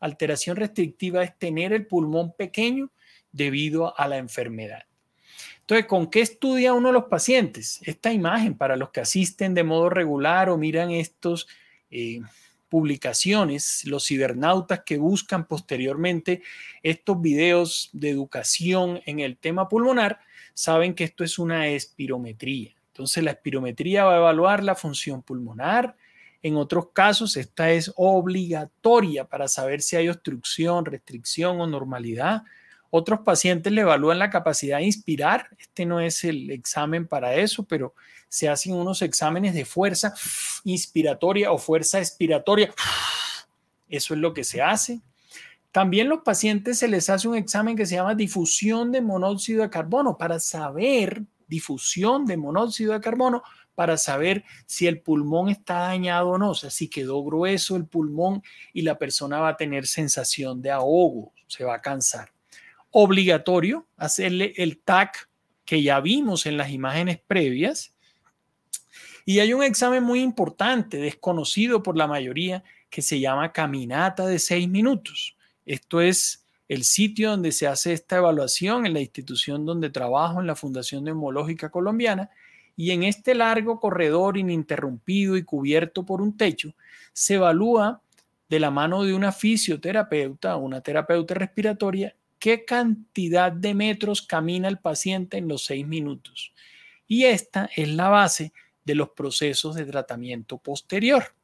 Alteración 0.00 0.56
restrictiva 0.56 1.22
es 1.22 1.38
tener 1.38 1.74
el 1.74 1.86
pulmón 1.86 2.32
pequeño 2.32 2.90
debido 3.30 3.92
a 4.00 4.08
la 4.08 4.16
enfermedad. 4.16 4.84
Entonces, 5.60 5.84
¿con 5.84 6.06
qué 6.06 6.22
estudia 6.22 6.72
uno 6.72 6.92
los 6.92 7.04
pacientes? 7.10 7.80
Esta 7.82 8.10
imagen 8.10 8.56
para 8.56 8.76
los 8.76 8.88
que 8.88 9.00
asisten 9.00 9.52
de 9.52 9.64
modo 9.64 9.90
regular 9.90 10.48
o 10.48 10.56
miran 10.56 10.92
estos 10.92 11.46
eh, 11.90 12.22
publicaciones, 12.70 13.84
los 13.84 14.06
cibernautas 14.06 14.80
que 14.80 14.96
buscan 14.96 15.46
posteriormente 15.46 16.40
estos 16.82 17.20
videos 17.20 17.90
de 17.92 18.08
educación 18.08 19.02
en 19.04 19.20
el 19.20 19.36
tema 19.36 19.68
pulmonar, 19.68 20.20
saben 20.54 20.94
que 20.94 21.04
esto 21.04 21.22
es 21.22 21.38
una 21.38 21.68
espirometría. 21.68 22.77
Entonces, 22.98 23.22
la 23.22 23.30
espirometría 23.30 24.04
va 24.04 24.14
a 24.14 24.16
evaluar 24.16 24.64
la 24.64 24.74
función 24.74 25.22
pulmonar. 25.22 25.94
En 26.42 26.56
otros 26.56 26.88
casos, 26.92 27.36
esta 27.36 27.70
es 27.70 27.92
obligatoria 27.94 29.24
para 29.24 29.46
saber 29.46 29.82
si 29.82 29.94
hay 29.94 30.08
obstrucción, 30.08 30.84
restricción 30.84 31.60
o 31.60 31.68
normalidad. 31.68 32.42
Otros 32.90 33.20
pacientes 33.20 33.72
le 33.72 33.82
evalúan 33.82 34.18
la 34.18 34.30
capacidad 34.30 34.78
de 34.78 34.86
inspirar. 34.86 35.48
Este 35.60 35.86
no 35.86 36.00
es 36.00 36.24
el 36.24 36.50
examen 36.50 37.06
para 37.06 37.36
eso, 37.36 37.62
pero 37.62 37.94
se 38.28 38.48
hacen 38.48 38.74
unos 38.74 39.00
exámenes 39.00 39.54
de 39.54 39.64
fuerza 39.64 40.12
inspiratoria 40.64 41.52
o 41.52 41.58
fuerza 41.58 42.00
expiratoria. 42.00 42.74
Eso 43.88 44.12
es 44.12 44.18
lo 44.18 44.34
que 44.34 44.42
se 44.42 44.60
hace. 44.60 45.00
También 45.70 46.08
los 46.08 46.22
pacientes 46.22 46.80
se 46.80 46.88
les 46.88 47.08
hace 47.10 47.28
un 47.28 47.36
examen 47.36 47.76
que 47.76 47.86
se 47.86 47.94
llama 47.94 48.16
difusión 48.16 48.90
de 48.90 49.02
monóxido 49.02 49.62
de 49.62 49.70
carbono 49.70 50.18
para 50.18 50.40
saber 50.40 51.22
difusión 51.48 52.26
de 52.26 52.36
monóxido 52.36 52.92
de 52.92 53.00
carbono 53.00 53.42
para 53.74 53.96
saber 53.96 54.44
si 54.66 54.86
el 54.86 55.00
pulmón 55.00 55.48
está 55.48 55.74
dañado 55.80 56.30
o 56.30 56.38
no, 56.38 56.50
o 56.50 56.54
sea, 56.54 56.70
si 56.70 56.88
quedó 56.88 57.22
grueso 57.24 57.76
el 57.76 57.86
pulmón 57.86 58.42
y 58.72 58.82
la 58.82 58.98
persona 58.98 59.40
va 59.40 59.50
a 59.50 59.56
tener 59.56 59.86
sensación 59.86 60.60
de 60.60 60.70
ahogo, 60.70 61.32
se 61.46 61.64
va 61.64 61.74
a 61.74 61.80
cansar 61.80 62.32
obligatorio 62.90 63.86
hacerle 63.96 64.54
el 64.56 64.78
TAC 64.78 65.28
que 65.64 65.82
ya 65.82 66.00
vimos 66.00 66.46
en 66.46 66.56
las 66.56 66.70
imágenes 66.70 67.20
previas. 67.26 67.94
Y 69.24 69.40
hay 69.40 69.52
un 69.52 69.62
examen 69.62 70.02
muy 70.02 70.20
importante, 70.20 70.96
desconocido 70.96 71.82
por 71.82 71.96
la 71.96 72.06
mayoría, 72.06 72.64
que 72.88 73.02
se 73.02 73.20
llama 73.20 73.52
caminata 73.52 74.26
de 74.26 74.38
seis 74.38 74.68
minutos. 74.68 75.36
Esto 75.66 76.00
es 76.00 76.46
el 76.68 76.84
sitio 76.84 77.30
donde 77.30 77.50
se 77.50 77.66
hace 77.66 77.94
esta 77.94 78.18
evaluación 78.18 78.86
en 78.86 78.92
la 78.92 79.00
institución 79.00 79.64
donde 79.64 79.90
trabajo, 79.90 80.40
en 80.40 80.46
la 80.46 80.54
Fundación 80.54 81.04
Neumológica 81.04 81.70
Colombiana. 81.70 82.30
Y 82.76 82.92
en 82.92 83.02
este 83.02 83.34
largo 83.34 83.80
corredor 83.80 84.36
ininterrumpido 84.36 85.36
y 85.36 85.42
cubierto 85.42 86.04
por 86.04 86.20
un 86.20 86.36
techo, 86.36 86.74
se 87.12 87.34
evalúa 87.34 88.02
de 88.48 88.60
la 88.60 88.70
mano 88.70 89.02
de 89.02 89.14
una 89.14 89.32
fisioterapeuta, 89.32 90.56
una 90.56 90.80
terapeuta 90.80 91.34
respiratoria, 91.34 92.14
qué 92.38 92.64
cantidad 92.64 93.50
de 93.50 93.74
metros 93.74 94.22
camina 94.22 94.68
el 94.68 94.78
paciente 94.78 95.38
en 95.38 95.48
los 95.48 95.64
seis 95.64 95.86
minutos. 95.86 96.52
Y 97.06 97.24
esta 97.24 97.68
es 97.74 97.88
la 97.88 98.08
base 98.08 98.52
de 98.84 98.94
los 98.94 99.10
procesos 99.10 99.74
de 99.74 99.84
tratamiento 99.84 100.58
posterior. 100.58 101.34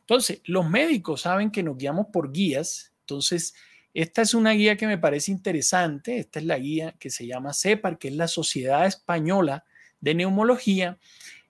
Entonces, 0.00 0.42
los 0.44 0.68
médicos 0.68 1.22
saben 1.22 1.50
que 1.50 1.62
nos 1.62 1.78
guiamos 1.78 2.08
por 2.12 2.30
guías. 2.30 2.92
Entonces, 3.00 3.54
esta 3.94 4.22
es 4.22 4.34
una 4.34 4.50
guía 4.50 4.76
que 4.76 4.88
me 4.88 4.98
parece 4.98 5.30
interesante. 5.30 6.18
Esta 6.18 6.40
es 6.40 6.44
la 6.44 6.58
guía 6.58 6.96
que 6.98 7.10
se 7.10 7.26
llama 7.26 7.54
CEPAR, 7.54 7.96
que 7.96 8.08
es 8.08 8.14
la 8.14 8.26
Sociedad 8.26 8.86
Española 8.86 9.64
de 10.00 10.16
Neumología. 10.16 10.98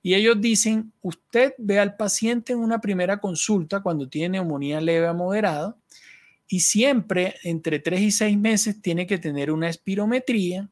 Y 0.02 0.14
ellos 0.14 0.38
dicen, 0.38 0.92
usted 1.00 1.54
ve 1.56 1.78
al 1.78 1.96
paciente 1.96 2.52
en 2.52 2.58
una 2.58 2.82
primera 2.82 3.18
consulta 3.18 3.80
cuando 3.80 4.06
tiene 4.06 4.38
neumonía 4.38 4.82
leve 4.82 5.06
a 5.06 5.14
moderada 5.14 5.74
y 6.46 6.60
siempre 6.60 7.36
entre 7.42 7.78
tres 7.78 8.00
y 8.02 8.10
seis 8.10 8.36
meses 8.36 8.82
tiene 8.82 9.06
que 9.06 9.16
tener 9.16 9.50
una 9.50 9.70
espirometría. 9.70 10.68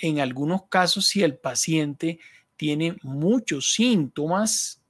En 0.00 0.18
algunos 0.18 0.64
casos, 0.64 1.06
si 1.06 1.22
el 1.22 1.38
paciente 1.38 2.18
tiene 2.56 2.96
muchos 3.02 3.72
síntomas, 3.72 4.82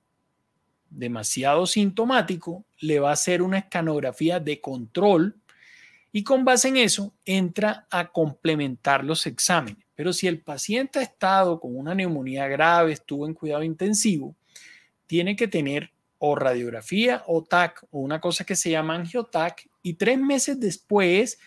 demasiado 0.88 1.66
sintomático, 1.66 2.64
le 2.78 3.00
va 3.00 3.10
a 3.10 3.12
hacer 3.12 3.42
una 3.42 3.58
escanografía 3.58 4.40
de 4.40 4.62
control 4.62 5.36
y 6.12 6.24
con 6.24 6.44
base 6.44 6.68
en 6.68 6.78
eso 6.78 7.14
entra 7.24 7.86
a 7.90 8.10
complementar 8.10 9.04
los 9.04 9.26
exámenes. 9.26 9.84
Pero 9.94 10.12
si 10.12 10.26
el 10.26 10.40
paciente 10.40 10.98
ha 10.98 11.02
estado 11.02 11.60
con 11.60 11.76
una 11.76 11.94
neumonía 11.94 12.48
grave, 12.48 12.92
estuvo 12.92 13.26
en 13.26 13.34
cuidado 13.34 13.62
intensivo, 13.62 14.34
tiene 15.06 15.36
que 15.36 15.48
tener 15.48 15.90
o 16.18 16.34
radiografía 16.34 17.22
o 17.26 17.44
TAC 17.44 17.84
o 17.90 18.00
una 18.00 18.20
cosa 18.20 18.44
que 18.44 18.56
se 18.56 18.70
llama 18.70 18.94
angiotac 18.94 19.68
y 19.82 19.94
tres 19.94 20.18
meses 20.18 20.58
después 20.58 21.38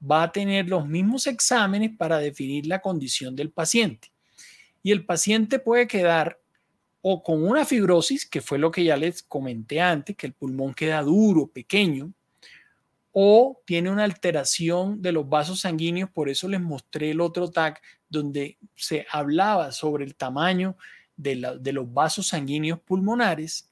va 0.00 0.22
a 0.22 0.32
tener 0.32 0.68
los 0.68 0.86
mismos 0.86 1.26
exámenes 1.26 1.90
para 1.96 2.18
definir 2.18 2.66
la 2.66 2.80
condición 2.80 3.34
del 3.34 3.50
paciente. 3.50 4.12
Y 4.82 4.92
el 4.92 5.04
paciente 5.04 5.58
puede 5.58 5.86
quedar 5.86 6.38
o 7.00 7.22
con 7.22 7.42
una 7.44 7.64
fibrosis, 7.64 8.26
que 8.26 8.40
fue 8.40 8.58
lo 8.58 8.70
que 8.70 8.84
ya 8.84 8.96
les 8.96 9.22
comenté 9.22 9.80
antes, 9.80 10.16
que 10.16 10.26
el 10.26 10.32
pulmón 10.32 10.74
queda 10.74 11.02
duro, 11.02 11.46
pequeño, 11.46 12.12
o 13.12 13.62
tiene 13.64 13.90
una 13.90 14.04
alteración 14.04 15.00
de 15.02 15.12
los 15.12 15.28
vasos 15.28 15.60
sanguíneos, 15.60 16.10
por 16.10 16.28
eso 16.28 16.48
les 16.48 16.60
mostré 16.60 17.10
el 17.10 17.20
otro 17.20 17.50
TAC 17.50 17.82
donde 18.08 18.58
se 18.76 19.06
hablaba 19.10 19.72
sobre 19.72 20.04
el 20.04 20.14
tamaño 20.14 20.76
de, 21.16 21.58
de 21.60 21.72
los 21.72 21.92
vasos 21.92 22.28
sanguíneos 22.28 22.80
pulmonares, 22.80 23.70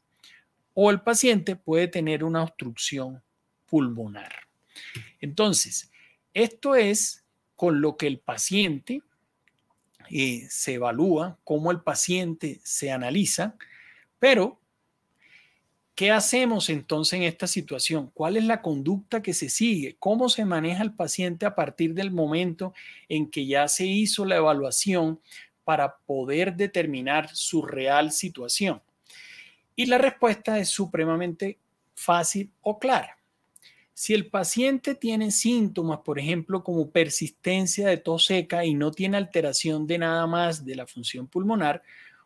o 0.74 0.90
el 0.90 1.00
paciente 1.00 1.56
puede 1.56 1.88
tener 1.88 2.24
una 2.24 2.42
obstrucción 2.42 3.22
pulmonar. 3.66 4.32
Entonces, 5.20 5.90
esto 6.34 6.74
es 6.74 7.24
con 7.54 7.80
lo 7.80 7.96
que 7.96 8.06
el 8.06 8.18
paciente 8.18 9.02
eh, 10.10 10.46
se 10.50 10.74
evalúa, 10.74 11.38
cómo 11.44 11.70
el 11.70 11.80
paciente 11.80 12.60
se 12.62 12.92
analiza, 12.92 13.56
pero 14.18 14.60
¿qué 15.96 16.12
hacemos 16.12 16.68
entonces 16.68 17.14
en 17.14 17.22
esta 17.24 17.46
situación? 17.48 18.10
¿Cuál 18.14 18.36
es 18.36 18.44
la 18.44 18.62
conducta 18.62 19.22
que 19.22 19.32
se 19.32 19.48
sigue? 19.48 19.96
¿Cómo 19.98 20.28
se 20.28 20.44
maneja 20.44 20.82
el 20.82 20.92
paciente 20.92 21.46
a 21.46 21.56
partir 21.56 21.94
del 21.94 22.12
momento 22.12 22.74
en 23.08 23.28
que 23.30 23.46
ya 23.46 23.66
se 23.66 23.86
hizo 23.86 24.24
la 24.26 24.36
evaluación 24.36 25.18
para 25.64 25.96
poder 26.06 26.54
determinar 26.54 27.34
su 27.34 27.62
real 27.62 28.12
situación? 28.12 28.82
Y 29.74 29.86
la 29.86 29.96
respuesta 29.96 30.58
es 30.58 30.68
supremamente 30.68 31.58
fácil 31.94 32.52
o 32.60 32.78
clara. 32.78 33.18
Si 33.94 34.12
el 34.12 34.26
paciente 34.26 34.94
tiene 34.94 35.30
síntomas, 35.30 36.00
por 36.00 36.18
ejemplo, 36.18 36.62
como 36.62 36.90
persistencia 36.90 37.88
de 37.88 37.96
tos 37.96 38.26
seca 38.26 38.66
y 38.66 38.74
no 38.74 38.90
tiene 38.90 39.16
alteración 39.16 39.86
de 39.86 39.96
nada 39.96 40.26
más 40.26 40.66
de 40.66 40.74
la 40.74 40.86
función 40.86 41.26
pulmonar, 41.26 41.82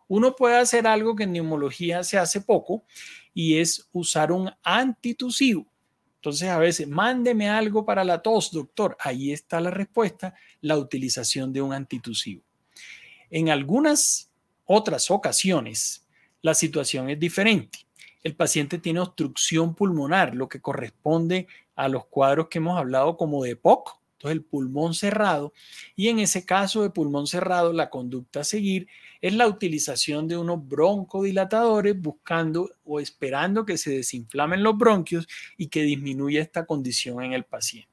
uno 0.08 0.34
puede 0.34 0.56
hacer 0.56 0.88
algo 0.88 1.14
que 1.14 1.22
en 1.22 1.32
neumología 1.32 2.02
se 2.02 2.18
hace 2.18 2.40
poco 2.40 2.82
y 3.34 3.58
es 3.58 3.88
usar 3.92 4.32
un 4.32 4.50
antitusivo. 4.62 5.66
Entonces, 6.16 6.48
a 6.48 6.58
veces, 6.58 6.86
mándeme 6.86 7.48
algo 7.48 7.84
para 7.84 8.04
la 8.04 8.20
tos, 8.20 8.50
doctor. 8.52 8.96
Ahí 9.00 9.32
está 9.32 9.60
la 9.60 9.70
respuesta, 9.70 10.34
la 10.60 10.76
utilización 10.76 11.52
de 11.52 11.62
un 11.62 11.72
antitusivo. 11.72 12.42
En 13.30 13.48
algunas 13.48 14.30
otras 14.66 15.10
ocasiones, 15.10 16.06
la 16.42 16.54
situación 16.54 17.08
es 17.08 17.18
diferente 17.18 17.86
el 18.22 18.36
paciente 18.36 18.78
tiene 18.78 19.00
obstrucción 19.00 19.74
pulmonar, 19.74 20.34
lo 20.34 20.48
que 20.48 20.60
corresponde 20.60 21.46
a 21.74 21.88
los 21.88 22.06
cuadros 22.06 22.48
que 22.48 22.58
hemos 22.58 22.78
hablado 22.78 23.16
como 23.16 23.42
de 23.42 23.56
POC, 23.56 23.98
entonces 24.20 24.36
el 24.36 24.44
pulmón 24.44 24.92
cerrado. 24.92 25.54
Y 25.96 26.08
en 26.08 26.18
ese 26.18 26.44
caso 26.44 26.82
de 26.82 26.90
pulmón 26.90 27.26
cerrado, 27.26 27.72
la 27.72 27.88
conducta 27.88 28.40
a 28.40 28.44
seguir 28.44 28.86
es 29.22 29.34
la 29.34 29.48
utilización 29.48 30.28
de 30.28 30.36
unos 30.36 30.66
broncodilatadores 30.68 31.98
buscando 31.98 32.70
o 32.84 33.00
esperando 33.00 33.64
que 33.64 33.78
se 33.78 33.90
desinflamen 33.90 34.62
los 34.62 34.76
bronquios 34.76 35.26
y 35.56 35.68
que 35.68 35.82
disminuya 35.82 36.42
esta 36.42 36.66
condición 36.66 37.22
en 37.22 37.32
el 37.32 37.44
paciente. 37.44 37.88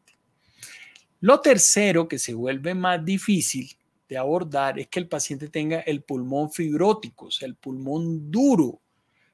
Lo 1.22 1.40
tercero 1.40 2.10
que 2.10 2.20
se 2.20 2.34
vuelve 2.34 2.76
más 2.76 3.04
difícil 3.04 3.78
de 4.10 4.18
abordar 4.18 4.80
es 4.80 4.88
que 4.88 5.00
el 5.00 5.08
paciente 5.08 5.48
tenga 5.48 5.80
el 5.80 6.04
pulmón 6.04 6.52
fibrótico, 6.52 7.28
o 7.28 7.32
sea, 7.32 7.48
el 7.48 7.56
pulmón 7.56 8.30
duro, 8.30 8.82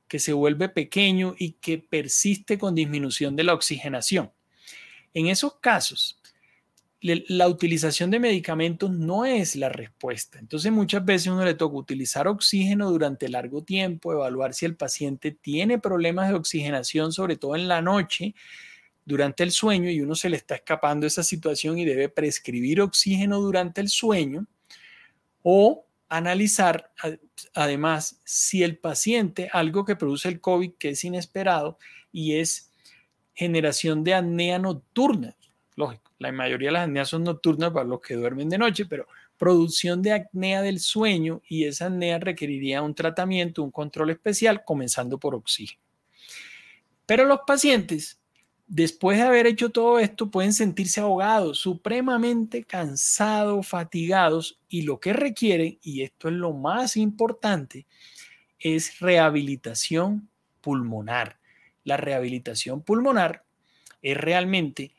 que 0.08 0.20
se 0.20 0.32
vuelve 0.32 0.70
pequeño 0.70 1.34
y 1.40 1.54
que 1.54 1.80
persiste 1.80 2.60
con 2.60 2.76
disminución 2.76 3.36
de 3.36 3.44
la 3.44 3.54
oxigenación. 3.54 4.32
En 5.14 5.28
esos 5.28 5.56
casos, 5.56 6.20
la 7.04 7.50
utilización 7.50 8.12
de 8.12 8.20
medicamentos 8.20 8.90
no 8.90 9.26
es 9.26 9.58
la 9.58 9.68
respuesta. 9.68 10.40
Entonces 10.40 10.72
muchas 10.72 11.04
veces 11.04 11.28
uno 11.28 11.44
le 11.44 11.54
toca 11.54 11.76
utilizar 11.76 12.30
oxígeno 12.30 12.90
durante 12.90 13.28
largo 13.28 13.62
tiempo, 13.62 14.14
evaluar 14.14 14.54
si 14.54 14.66
el 14.66 14.78
paciente 14.78 15.32
tiene 15.32 15.80
problemas 15.80 16.30
de 16.30 16.36
oxigenación, 16.36 17.12
sobre 17.12 17.36
todo 17.36 17.58
en 17.58 17.68
la 17.68 17.82
noche, 17.82 18.36
durante 19.04 19.44
el 19.44 19.52
sueño, 19.52 19.90
y 19.90 20.00
uno 20.00 20.16
se 20.16 20.30
le 20.30 20.38
está 20.38 20.56
escapando 20.56 21.06
esa 21.06 21.24
situación 21.24 21.78
y 21.78 21.84
debe 21.84 22.08
prescribir 22.08 22.80
oxígeno 22.80 23.42
durante 23.42 23.82
el 23.82 23.90
sueño, 23.90 24.48
o 25.42 25.86
analizar 26.08 26.94
además 27.54 28.22
si 28.24 28.64
el 28.64 28.78
paciente, 28.78 29.50
algo 29.52 29.84
que 29.84 29.98
produce 29.98 30.30
el 30.30 30.40
COVID 30.40 30.76
que 30.80 30.92
es 30.92 31.04
inesperado 31.04 31.78
y 32.14 32.36
es 32.36 32.72
generación 33.34 34.06
de 34.06 34.14
apnea 34.14 34.58
nocturna. 34.58 35.36
Lógico, 35.76 36.12
la 36.20 36.32
mayoría 36.32 36.70
de 36.70 36.74
las 36.74 36.84
apneas 36.84 37.10
son 37.10 37.24
nocturnas 37.24 37.72
para 37.72 37.86
los 37.86 38.00
que 38.00 38.16
duermen 38.16 38.50
de 38.50 38.58
noche, 38.58 38.86
pero 38.86 39.08
producción 39.38 40.02
de 40.02 40.14
apnea 40.14 40.62
del 40.62 40.80
sueño 40.80 41.42
y 41.48 41.66
esa 41.66 41.88
apnea 41.88 42.20
requeriría 42.20 42.82
un 42.82 42.94
tratamiento, 42.94 43.64
un 43.64 43.72
control 43.72 44.12
especial, 44.12 44.64
comenzando 44.64 45.18
por 45.18 45.36
oxígeno. 45.36 45.82
Pero 47.06 47.26
los 47.26 47.40
pacientes, 47.46 48.22
después 48.68 49.18
de 49.18 49.24
haber 49.24 49.48
hecho 49.48 49.70
todo 49.72 50.00
esto, 50.00 50.30
pueden 50.32 50.54
sentirse 50.54 51.02
ahogados, 51.02 51.60
supremamente 51.60 52.64
cansados, 52.64 53.68
fatigados 53.68 54.60
y 54.70 54.84
lo 54.84 55.00
que 55.00 55.14
requieren, 55.14 55.80
y 55.82 56.04
esto 56.04 56.30
es 56.30 56.36
lo 56.36 56.54
más 56.54 56.96
importante, 56.96 57.88
es 58.60 59.00
rehabilitación 59.00 60.30
pulmonar. 60.62 61.40
La 61.84 61.98
rehabilitación 61.98 62.82
pulmonar 62.82 63.44
es 64.02 64.16
realmente 64.16 64.94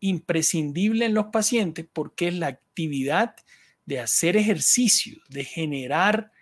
imprescindible 0.00 1.04
en 1.04 1.14
los 1.14 1.26
pacientes 1.26 1.86
porque 1.92 2.28
es 2.28 2.34
la 2.34 2.48
actividad 2.48 3.36
de 3.86 4.00
hacer 4.00 4.36
ejercicio, 4.36 5.20
de 5.28 5.44
generar 5.44 6.32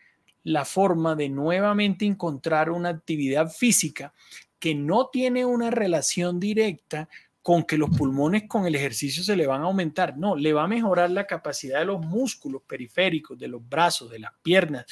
la 0.45 0.65
forma 0.65 1.15
de 1.15 1.29
nuevamente 1.29 2.07
encontrar 2.07 2.71
una 2.71 2.89
actividad 2.91 3.51
física 3.51 4.15
que 4.59 4.75
no 4.75 5.09
tiene 5.09 5.45
una 5.45 5.71
relación 5.71 6.41
directa 6.41 7.09
con 7.43 7.65
que 7.65 7.79
los 7.79 7.91
pulmones 7.91 8.45
con 8.49 8.67
el 8.67 8.75
ejercicio 8.75 9.23
se 9.23 9.37
le 9.37 9.47
van 9.47 9.63
a 9.63 9.65
aumentar. 9.65 10.17
No, 10.19 10.37
le 10.37 10.53
va 10.53 10.65
a 10.65 10.69
mejorar 10.69 11.11
la 11.11 11.27
capacidad 11.27 11.79
de 11.79 11.87
los 11.87 12.01
músculos 12.01 12.63
periféricos, 12.67 13.39
de 13.39 13.49
los 13.49 13.67
brazos, 13.67 14.11
de 14.11 14.19
las 14.19 14.33
piernas, 14.43 14.85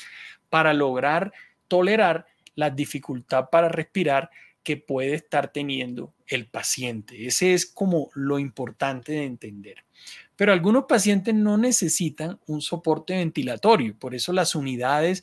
para 0.48 0.72
lograr 0.72 1.32
tolerar 1.68 2.26
la 2.54 2.70
dificultad 2.70 3.50
para 3.50 3.68
respirar 3.68 4.30
que 4.66 4.76
puede 4.76 5.14
estar 5.14 5.52
teniendo 5.52 6.12
el 6.26 6.48
paciente. 6.48 7.28
Ese 7.28 7.54
es 7.54 7.66
como 7.66 8.10
lo 8.14 8.40
importante 8.40 9.12
de 9.12 9.22
entender. 9.22 9.84
Pero 10.34 10.52
algunos 10.52 10.86
pacientes 10.86 11.36
no 11.36 11.56
necesitan 11.56 12.40
un 12.48 12.60
soporte 12.60 13.14
ventilatorio, 13.14 13.96
por 13.96 14.12
eso 14.12 14.32
las 14.32 14.56
unidades 14.56 15.22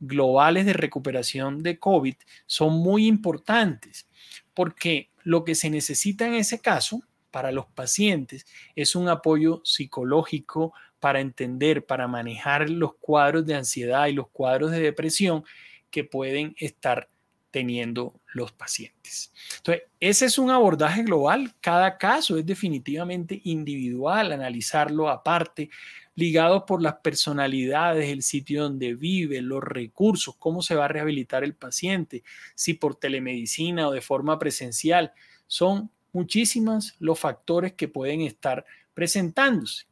globales 0.00 0.64
de 0.64 0.72
recuperación 0.72 1.62
de 1.62 1.78
COVID 1.78 2.14
son 2.46 2.78
muy 2.78 3.06
importantes, 3.06 4.08
porque 4.54 5.10
lo 5.22 5.44
que 5.44 5.54
se 5.54 5.68
necesita 5.68 6.26
en 6.26 6.32
ese 6.32 6.58
caso 6.58 7.02
para 7.30 7.52
los 7.52 7.66
pacientes 7.66 8.46
es 8.74 8.96
un 8.96 9.10
apoyo 9.10 9.60
psicológico 9.64 10.72
para 10.98 11.20
entender, 11.20 11.84
para 11.84 12.08
manejar 12.08 12.70
los 12.70 12.94
cuadros 12.94 13.44
de 13.44 13.54
ansiedad 13.54 14.06
y 14.06 14.14
los 14.14 14.28
cuadros 14.30 14.70
de 14.70 14.80
depresión 14.80 15.44
que 15.90 16.04
pueden 16.04 16.54
estar 16.56 17.10
teniendo 17.50 18.20
los 18.34 18.52
pacientes. 18.52 19.32
Entonces, 19.56 19.84
ese 20.00 20.26
es 20.26 20.38
un 20.38 20.50
abordaje 20.50 21.02
global. 21.02 21.54
Cada 21.60 21.96
caso 21.96 22.36
es 22.36 22.44
definitivamente 22.44 23.40
individual, 23.44 24.32
analizarlo 24.32 25.08
aparte, 25.08 25.70
ligados 26.14 26.64
por 26.64 26.82
las 26.82 26.96
personalidades, 26.96 28.10
el 28.10 28.22
sitio 28.22 28.64
donde 28.64 28.94
vive, 28.94 29.40
los 29.40 29.62
recursos, 29.62 30.34
cómo 30.36 30.62
se 30.62 30.74
va 30.74 30.86
a 30.86 30.88
rehabilitar 30.88 31.44
el 31.44 31.54
paciente, 31.54 32.24
si 32.54 32.74
por 32.74 32.96
telemedicina 32.96 33.88
o 33.88 33.92
de 33.92 34.00
forma 34.00 34.38
presencial. 34.38 35.12
Son 35.46 35.90
muchísimos 36.12 36.96
los 36.98 37.18
factores 37.18 37.72
que 37.74 37.88
pueden 37.88 38.22
estar 38.22 38.64
presentándose. 38.94 39.86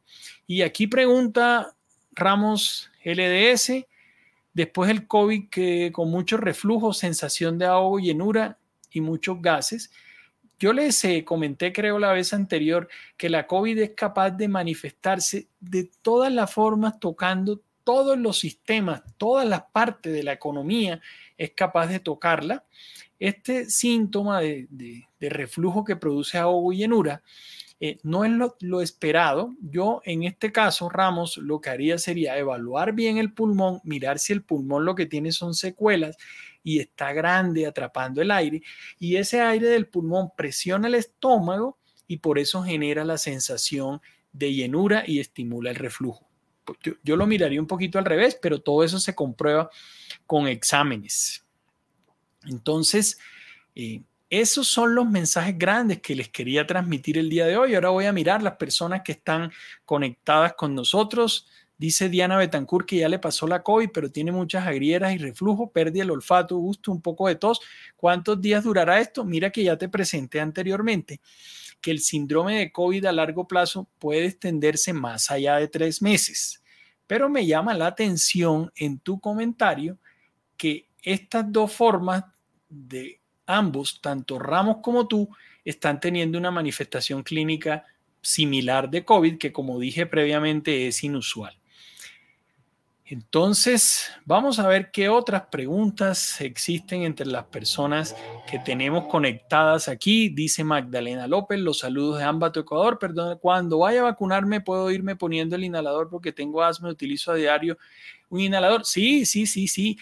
Y 0.45 0.61
aquí 0.61 0.87
pregunta 0.87 1.75
Ramos 2.11 2.91
LDS, 3.05 3.85
Después 4.57 4.89
el 4.89 5.05
COVID 5.05 5.49
que 5.51 5.91
con 5.93 6.09
mucho 6.09 6.35
reflujo, 6.35 6.91
sensación 6.91 7.59
de 7.59 7.67
ahogo, 7.67 7.99
llenura 7.99 8.57
y 8.89 9.01
muchos 9.01 9.39
gases. 9.39 9.91
Yo 10.57 10.73
les 10.73 11.05
eh, 11.05 11.23
comenté, 11.23 11.71
creo, 11.71 11.99
la 11.99 12.11
vez 12.11 12.33
anterior, 12.33 12.89
que 13.17 13.29
la 13.29 13.45
COVID 13.45 13.77
es 13.77 13.91
capaz 13.91 14.31
de 14.31 14.47
manifestarse 14.47 15.47
de 15.59 15.91
todas 16.01 16.33
las 16.33 16.51
formas, 16.51 16.99
tocando 16.99 17.61
todos 17.83 18.17
los 18.17 18.39
sistemas, 18.39 19.03
todas 19.19 19.47
las 19.47 19.61
partes 19.71 20.11
de 20.11 20.23
la 20.23 20.33
economía, 20.33 21.01
es 21.37 21.51
capaz 21.51 21.85
de 21.85 21.99
tocarla. 21.99 22.65
Este 23.19 23.69
síntoma 23.69 24.41
de, 24.41 24.67
de 24.71 25.29
reflujo 25.29 25.85
que 25.85 25.97
produce 25.97 26.39
ahogo 26.39 26.73
y 26.73 26.77
llenura 26.77 27.21
eh, 27.79 27.99
no 28.03 28.25
es 28.25 28.31
lo, 28.61 28.81
esperado. 28.81 29.55
Yo 29.61 30.01
en 30.05 30.23
este 30.23 30.51
caso, 30.51 30.89
Ramos, 30.89 31.37
lo 31.37 31.61
que 31.61 31.69
haría 31.69 31.97
sería 31.97 32.37
evaluar 32.37 32.93
bien 32.93 33.17
el 33.17 33.33
pulmón, 33.33 33.81
mirar 33.83 34.19
si 34.19 34.33
el 34.33 34.43
pulmón 34.43 34.85
lo 34.85 34.95
que 34.95 35.05
tiene 35.05 35.31
son 35.31 35.53
secuelas 35.53 36.17
y 36.63 36.79
está 36.79 37.13
grande 37.13 37.65
atrapando 37.65 38.21
el 38.21 38.31
aire 38.31 38.61
y 38.99 39.15
ese 39.15 39.41
aire 39.41 39.67
del 39.67 39.87
pulmón 39.87 40.31
presiona 40.35 40.87
el 40.87 40.95
estómago 40.95 41.77
y 42.07 42.17
por 42.17 42.39
eso 42.39 42.63
genera 42.63 43.05
la 43.05 43.17
sensación 43.17 44.01
de 44.33 44.53
llenura 44.53 45.03
y 45.05 45.19
estimula 45.19 45.69
el 45.69 45.75
reflujo. 45.75 46.27
Yo, 47.03 47.15
lo 47.15 47.27
miraría 47.27 47.61
un 47.61 47.67
poquito 47.67 47.97
al 47.97 48.05
revés, 48.05 48.37
pero 48.41 48.59
todo 48.61 48.83
eso 48.83 48.99
se 48.99 49.15
comprueba 49.15 49.69
con 50.25 50.47
exámenes. 50.47 51.45
Entonces, 52.45 53.17
eh, 53.75 54.01
esos 54.29 54.67
son 54.67 54.93
los 54.93 55.09
mensajes 55.09 55.57
grandes 55.57 56.01
que 56.01 56.15
les 56.15 56.29
quería 56.29 56.67
transmitir 56.67 57.17
el 57.17 57.29
día 57.29 57.45
de 57.45 57.57
hoy. 57.57 57.75
Ahora 57.75 57.89
voy 57.89 58.05
a 58.05 58.11
mirar 58.11 58.43
las 58.43 58.55
personas 58.57 59.01
que 59.03 59.13
están 59.13 59.51
conectadas 59.85 60.53
con 60.53 60.75
nosotros. 60.75 61.47
Dice 61.77 62.09
Diana 62.09 62.37
Betancourt 62.37 62.87
que 62.87 62.97
ya 62.97 63.07
le 63.07 63.19
pasó 63.19 63.47
la 63.47 63.63
COVID, 63.63 63.89
pero 63.93 64.11
tiene 64.11 64.31
muchas 64.31 64.65
agrieras 64.65 65.13
y 65.13 65.17
reflujo, 65.17 65.71
pérdida 65.71 66.03
el 66.03 66.11
olfato, 66.11 66.57
gusto, 66.57 66.91
un 66.91 67.01
poco 67.01 67.27
de 67.27 67.35
tos. 67.35 67.61
¿Cuántos 67.95 68.41
días 68.41 68.63
durará 68.63 68.99
esto? 68.99 69.23
Mira 69.23 69.51
que 69.51 69.63
ya 69.63 69.77
te 69.77 69.87
presenté 69.87 70.41
anteriormente 70.41 71.21
que 71.79 71.91
el 71.91 71.99
síndrome 71.99 72.57
de 72.57 72.71
COVID 72.71 73.05
a 73.05 73.11
largo 73.11 73.47
plazo 73.47 73.87
puede 73.99 74.25
extenderse 74.25 74.93
más 74.93 75.29
allá 75.29 75.57
de 75.57 75.67
tres 75.67 76.01
meses. 76.01 76.63
Pero 77.05 77.29
me 77.29 77.45
llama 77.45 77.73
la 77.75 77.87
atención 77.87 78.71
en 78.75 78.99
tu 78.99 79.19
comentario 79.19 79.97
que 80.57 80.89
estas 81.01 81.49
dos 81.51 81.71
formas 81.71 82.23
de 82.67 83.21
ambos, 83.47 83.99
tanto 84.01 84.37
Ramos 84.37 84.77
como 84.83 85.07
tú, 85.07 85.29
están 85.65 85.99
teniendo 85.99 86.37
una 86.37 86.51
manifestación 86.51 87.23
clínica 87.23 87.85
similar 88.21 88.89
de 88.89 89.03
COVID 89.03 89.37
que, 89.37 89.51
como 89.51 89.79
dije 89.79 90.05
previamente, 90.05 90.87
es 90.87 91.03
inusual. 91.03 91.57
Entonces, 93.09 94.11
vamos 94.25 94.59
a 94.59 94.67
ver 94.67 94.91
qué 94.91 95.07
otras 95.07 95.43
preguntas 95.43 96.41
existen 96.41 97.03
entre 97.03 97.25
las 97.25 97.45
personas 97.45 98.17
que 98.51 98.59
tenemos 98.59 99.05
conectadas 99.05 99.87
aquí. 99.87 100.27
Dice 100.27 100.65
Magdalena 100.65 101.25
López, 101.25 101.57
los 101.57 101.79
saludos 101.79 102.17
de 102.17 102.25
Ambato 102.25 102.59
Ecuador. 102.59 102.99
Perdón, 102.99 103.37
cuando 103.41 103.79
vaya 103.79 104.01
a 104.01 104.03
vacunarme 104.03 104.59
puedo 104.59 104.91
irme 104.91 105.15
poniendo 105.15 105.55
el 105.55 105.63
inhalador 105.63 106.09
porque 106.09 106.33
tengo 106.33 106.61
asma, 106.61 106.89
utilizo 106.89 107.31
a 107.31 107.35
diario 107.35 107.77
un 108.27 108.41
inhalador. 108.41 108.83
Sí, 108.83 109.25
sí, 109.25 109.47
sí, 109.47 109.69
sí. 109.69 109.97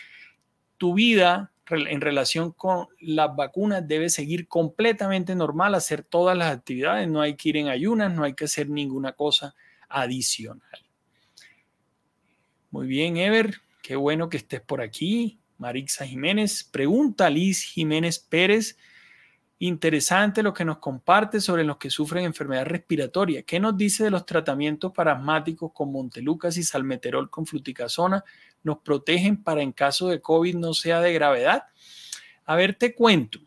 Tu 0.79 0.95
vida 0.95 1.51
en 1.69 2.01
relación 2.01 2.51
con 2.51 2.87
las 2.99 3.35
vacunas 3.35 3.87
debe 3.87 4.09
seguir 4.09 4.47
completamente 4.47 5.35
normal, 5.35 5.75
hacer 5.75 6.03
todas 6.03 6.37
las 6.37 6.55
actividades, 6.55 7.07
no 7.07 7.21
hay 7.21 7.35
que 7.35 7.49
ir 7.49 7.57
en 7.57 7.69
ayunas, 7.69 8.13
no 8.13 8.23
hay 8.23 8.33
que 8.33 8.45
hacer 8.45 8.69
ninguna 8.69 9.13
cosa 9.13 9.55
adicional. 9.89 10.85
Muy 12.71 12.87
bien, 12.87 13.17
Ever, 13.17 13.55
qué 13.81 13.95
bueno 13.95 14.29
que 14.29 14.37
estés 14.37 14.61
por 14.61 14.81
aquí. 14.81 15.39
Marixa 15.57 16.05
Jiménez, 16.05 16.63
pregunta 16.63 17.29
Liz 17.29 17.63
Jiménez 17.63 18.19
Pérez. 18.19 18.77
Interesante 19.59 20.43
lo 20.43 20.53
que 20.53 20.65
nos 20.65 20.79
comparte 20.79 21.39
sobre 21.39 21.63
los 21.63 21.77
que 21.77 21.89
sufren 21.89 22.25
enfermedad 22.25 22.65
respiratoria. 22.65 23.43
¿Qué 23.43 23.57
nos 23.57 23.77
dice 23.77 24.03
de 24.03 24.11
los 24.11 24.25
tratamientos 24.25 24.91
parasmáticos 24.91 25.71
con 25.73 25.93
Montelucas 25.93 26.57
y 26.57 26.63
salmeterol 26.63 27.29
con 27.29 27.45
fluticasona? 27.45 28.23
¿Nos 28.63 28.79
protegen 28.79 29.41
para 29.41 29.61
en 29.61 29.71
caso 29.71 30.09
de 30.09 30.19
COVID 30.19 30.55
no 30.55 30.73
sea 30.73 30.99
de 30.99 31.13
gravedad? 31.13 31.63
A 32.45 32.55
ver, 32.57 32.75
te 32.75 32.93
cuento. 32.93 33.39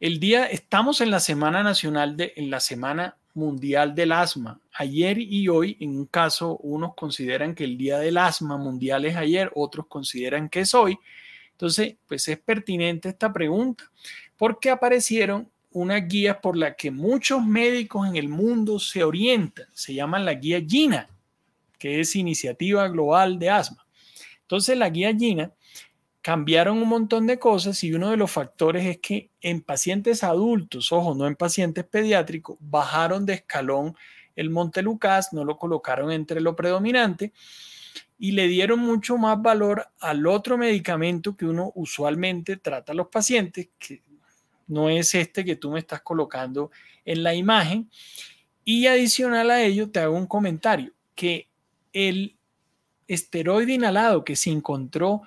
El 0.00 0.20
día, 0.20 0.46
estamos 0.46 1.02
en 1.02 1.10
la 1.10 1.20
Semana 1.20 1.62
Nacional, 1.62 2.16
de, 2.16 2.32
en 2.36 2.48
la 2.48 2.60
Semana 2.60 3.18
Mundial 3.34 3.94
del 3.94 4.12
Asma. 4.12 4.58
Ayer 4.72 5.18
y 5.18 5.48
hoy, 5.48 5.76
en 5.80 5.98
un 5.98 6.06
caso, 6.06 6.56
unos 6.58 6.94
consideran 6.94 7.54
que 7.54 7.64
el 7.64 7.76
Día 7.76 7.98
del 7.98 8.16
Asma 8.16 8.56
Mundial 8.56 9.04
es 9.04 9.16
ayer, 9.16 9.50
otros 9.54 9.86
consideran 9.86 10.48
que 10.48 10.60
es 10.60 10.74
hoy. 10.74 10.98
Entonces, 11.52 11.96
pues 12.06 12.26
es 12.28 12.38
pertinente 12.38 13.08
esta 13.08 13.32
pregunta 13.32 13.84
porque 14.38 14.70
aparecieron 14.70 15.50
unas 15.70 16.08
guías 16.08 16.38
por 16.40 16.56
las 16.56 16.76
que 16.76 16.90
muchos 16.90 17.44
médicos 17.44 18.08
en 18.08 18.16
el 18.16 18.28
mundo 18.28 18.78
se 18.78 19.04
orientan. 19.04 19.66
Se 19.74 19.92
llaman 19.92 20.24
la 20.24 20.34
guía 20.34 20.62
GINA, 20.66 21.10
que 21.78 22.00
es 22.00 22.16
Iniciativa 22.16 22.88
Global 22.88 23.38
de 23.38 23.50
Asma. 23.50 23.86
Entonces, 24.40 24.78
la 24.78 24.88
guía 24.88 25.14
GINA 25.14 25.52
cambiaron 26.22 26.78
un 26.78 26.88
montón 26.88 27.26
de 27.26 27.38
cosas 27.38 27.82
y 27.84 27.92
uno 27.92 28.10
de 28.10 28.16
los 28.16 28.30
factores 28.30 28.86
es 28.86 28.98
que 28.98 29.30
en 29.40 29.60
pacientes 29.60 30.24
adultos, 30.24 30.92
ojo, 30.92 31.14
no 31.14 31.26
en 31.26 31.36
pacientes 31.36 31.84
pediátricos, 31.84 32.56
bajaron 32.60 33.26
de 33.26 33.34
escalón 33.34 33.94
el 34.36 34.50
Montelucas, 34.50 35.32
no 35.32 35.44
lo 35.44 35.56
colocaron 35.58 36.12
entre 36.12 36.40
lo 36.40 36.54
predominante 36.54 37.32
y 38.18 38.32
le 38.32 38.46
dieron 38.48 38.80
mucho 38.80 39.16
más 39.16 39.40
valor 39.40 39.86
al 40.00 40.26
otro 40.26 40.58
medicamento 40.58 41.36
que 41.36 41.46
uno 41.46 41.72
usualmente 41.74 42.56
trata 42.56 42.92
a 42.92 42.94
los 42.94 43.08
pacientes, 43.08 43.70
que 43.78 44.02
no 44.68 44.88
es 44.88 45.14
este 45.14 45.44
que 45.44 45.56
tú 45.56 45.70
me 45.70 45.80
estás 45.80 46.02
colocando 46.02 46.70
en 47.04 47.22
la 47.22 47.34
imagen. 47.34 47.90
Y 48.64 48.86
adicional 48.86 49.50
a 49.50 49.62
ello, 49.62 49.90
te 49.90 49.98
hago 49.98 50.16
un 50.16 50.26
comentario, 50.26 50.92
que 51.14 51.48
el 51.92 52.36
esteroide 53.08 53.72
inhalado 53.72 54.24
que 54.24 54.36
se 54.36 54.50
encontró 54.50 55.22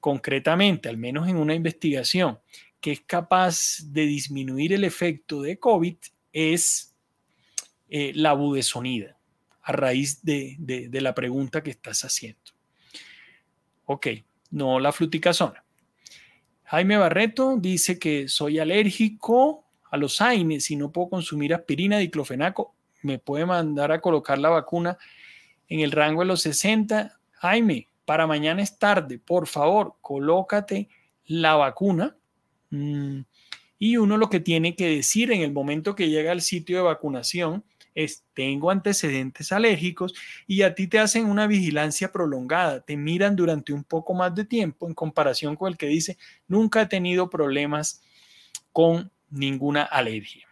concretamente, 0.00 0.88
al 0.88 0.98
menos 0.98 1.28
en 1.28 1.36
una 1.36 1.54
investigación, 1.54 2.38
que 2.80 2.92
es 2.92 3.00
capaz 3.00 3.78
de 3.86 4.06
disminuir 4.06 4.72
el 4.72 4.84
efecto 4.84 5.42
de 5.42 5.58
COVID 5.58 5.96
es 6.32 6.94
eh, 7.88 8.12
la 8.14 8.32
budesonida, 8.32 9.16
a 9.62 9.72
raíz 9.72 10.22
de, 10.22 10.56
de, 10.58 11.00
la 11.00 11.14
pregunta 11.14 11.62
que 11.62 11.70
estás 11.70 12.04
haciendo. 12.04 12.52
Ok, 13.86 14.08
no 14.50 14.78
la 14.78 14.92
fluticasona. 14.92 15.64
Jaime 16.66 16.96
Barreto 16.96 17.56
dice 17.58 17.98
que 17.98 18.28
soy 18.28 18.58
alérgico 18.58 19.64
a 19.90 19.96
los 19.96 20.20
AINES 20.20 20.70
y 20.72 20.76
no 20.76 20.90
puedo 20.90 21.10
consumir 21.10 21.54
aspirina, 21.54 21.98
diclofenaco. 21.98 22.74
Me 23.02 23.20
puede 23.20 23.46
mandar 23.46 23.92
a 23.92 24.00
colocar 24.00 24.38
la 24.38 24.48
vacuna 24.48 24.98
en 25.68 25.80
el 25.80 25.92
rango 25.92 26.22
de 26.22 26.26
los 26.26 26.42
60. 26.42 27.20
Jaime, 27.34 27.88
para 28.04 28.26
mañana 28.26 28.62
es 28.62 28.78
tarde, 28.78 29.18
por 29.18 29.46
favor, 29.46 29.94
colócate 30.00 30.88
la 31.26 31.54
vacuna. 31.54 32.16
Mm, 32.70 33.20
y 33.78 33.96
uno 33.96 34.16
lo 34.16 34.28
que 34.28 34.40
tiene 34.40 34.74
que 34.74 34.88
decir 34.88 35.30
en 35.30 35.42
el 35.42 35.52
momento 35.52 35.94
que 35.94 36.08
llega 36.08 36.32
al 36.32 36.40
sitio 36.40 36.78
de 36.78 36.82
vacunación 36.82 37.64
es, 37.96 38.22
tengo 38.34 38.70
antecedentes 38.70 39.50
alérgicos 39.50 40.14
y 40.46 40.62
a 40.62 40.74
ti 40.74 40.86
te 40.86 41.00
hacen 41.00 41.26
una 41.26 41.48
vigilancia 41.48 42.12
prolongada, 42.12 42.82
te 42.82 42.96
miran 42.96 43.34
durante 43.34 43.72
un 43.72 43.82
poco 43.82 44.14
más 44.14 44.34
de 44.34 44.44
tiempo 44.44 44.86
en 44.86 44.94
comparación 44.94 45.56
con 45.56 45.72
el 45.72 45.78
que 45.78 45.86
dice, 45.86 46.18
nunca 46.46 46.82
he 46.82 46.86
tenido 46.86 47.28
problemas 47.28 48.02
con 48.70 49.10
ninguna 49.30 49.82
alergia. 49.82 50.46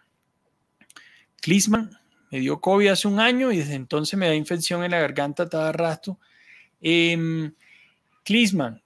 Clisman 1.41 1.91
me 2.31 2.41
dio 2.41 2.61
COVID 2.61 2.89
hace 2.89 3.07
un 3.07 3.21
año 3.21 3.53
y 3.53 3.59
desde 3.59 3.75
entonces 3.75 4.19
me 4.19 4.27
da 4.27 4.35
infección 4.35 4.83
en 4.83 4.91
la 4.91 4.99
garganta 4.99 5.49
cada 5.49 5.71
rato. 5.71 6.19
Eh, 6.81 7.53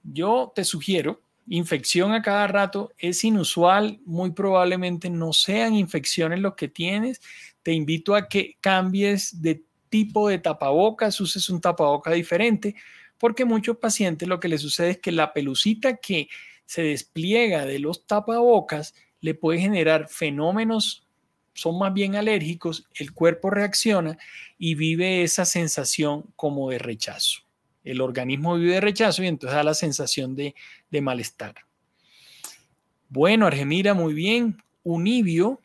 yo 0.03 0.51
te 0.53 0.65
sugiero, 0.65 1.21
infección 1.47 2.11
a 2.11 2.21
cada 2.21 2.45
rato 2.47 2.91
es 2.97 3.23
inusual, 3.23 4.01
muy 4.05 4.31
probablemente 4.31 5.09
no 5.09 5.31
sean 5.31 5.75
infecciones 5.75 6.41
lo 6.41 6.57
que 6.57 6.67
tienes. 6.67 7.21
Te 7.63 7.73
invito 7.73 8.15
a 8.15 8.27
que 8.27 8.57
cambies 8.61 9.41
de 9.41 9.63
tipo 9.89 10.29
de 10.29 10.39
tapabocas, 10.39 11.19
uses 11.19 11.49
un 11.49 11.61
tapaboca 11.61 12.11
diferente, 12.11 12.75
porque 13.17 13.45
muchos 13.45 13.77
pacientes 13.77 14.27
lo 14.27 14.39
que 14.39 14.47
les 14.47 14.61
sucede 14.61 14.91
es 14.91 14.97
que 14.99 15.11
la 15.11 15.33
pelucita 15.33 15.97
que 15.97 16.29
se 16.65 16.83
despliega 16.83 17.65
de 17.65 17.79
los 17.79 18.05
tapabocas 18.05 18.93
le 19.21 19.33
puede 19.33 19.59
generar 19.59 20.07
fenómenos, 20.07 21.05
son 21.53 21.77
más 21.77 21.93
bien 21.93 22.15
alérgicos, 22.15 22.87
el 22.95 23.11
cuerpo 23.11 23.49
reacciona 23.49 24.17
y 24.57 24.75
vive 24.75 25.23
esa 25.23 25.45
sensación 25.45 26.23
como 26.35 26.69
de 26.69 26.79
rechazo. 26.79 27.41
El 27.83 28.01
organismo 28.01 28.55
vive 28.55 28.73
de 28.73 28.81
rechazo 28.81 29.23
y 29.23 29.27
entonces 29.27 29.55
da 29.55 29.63
la 29.63 29.73
sensación 29.73 30.35
de, 30.35 30.53
malestar. 31.01 31.55
Bueno, 33.09 33.47
Argemira, 33.47 33.93
muy 33.93 34.13
bien. 34.13 34.61
Unibio. 34.83 35.59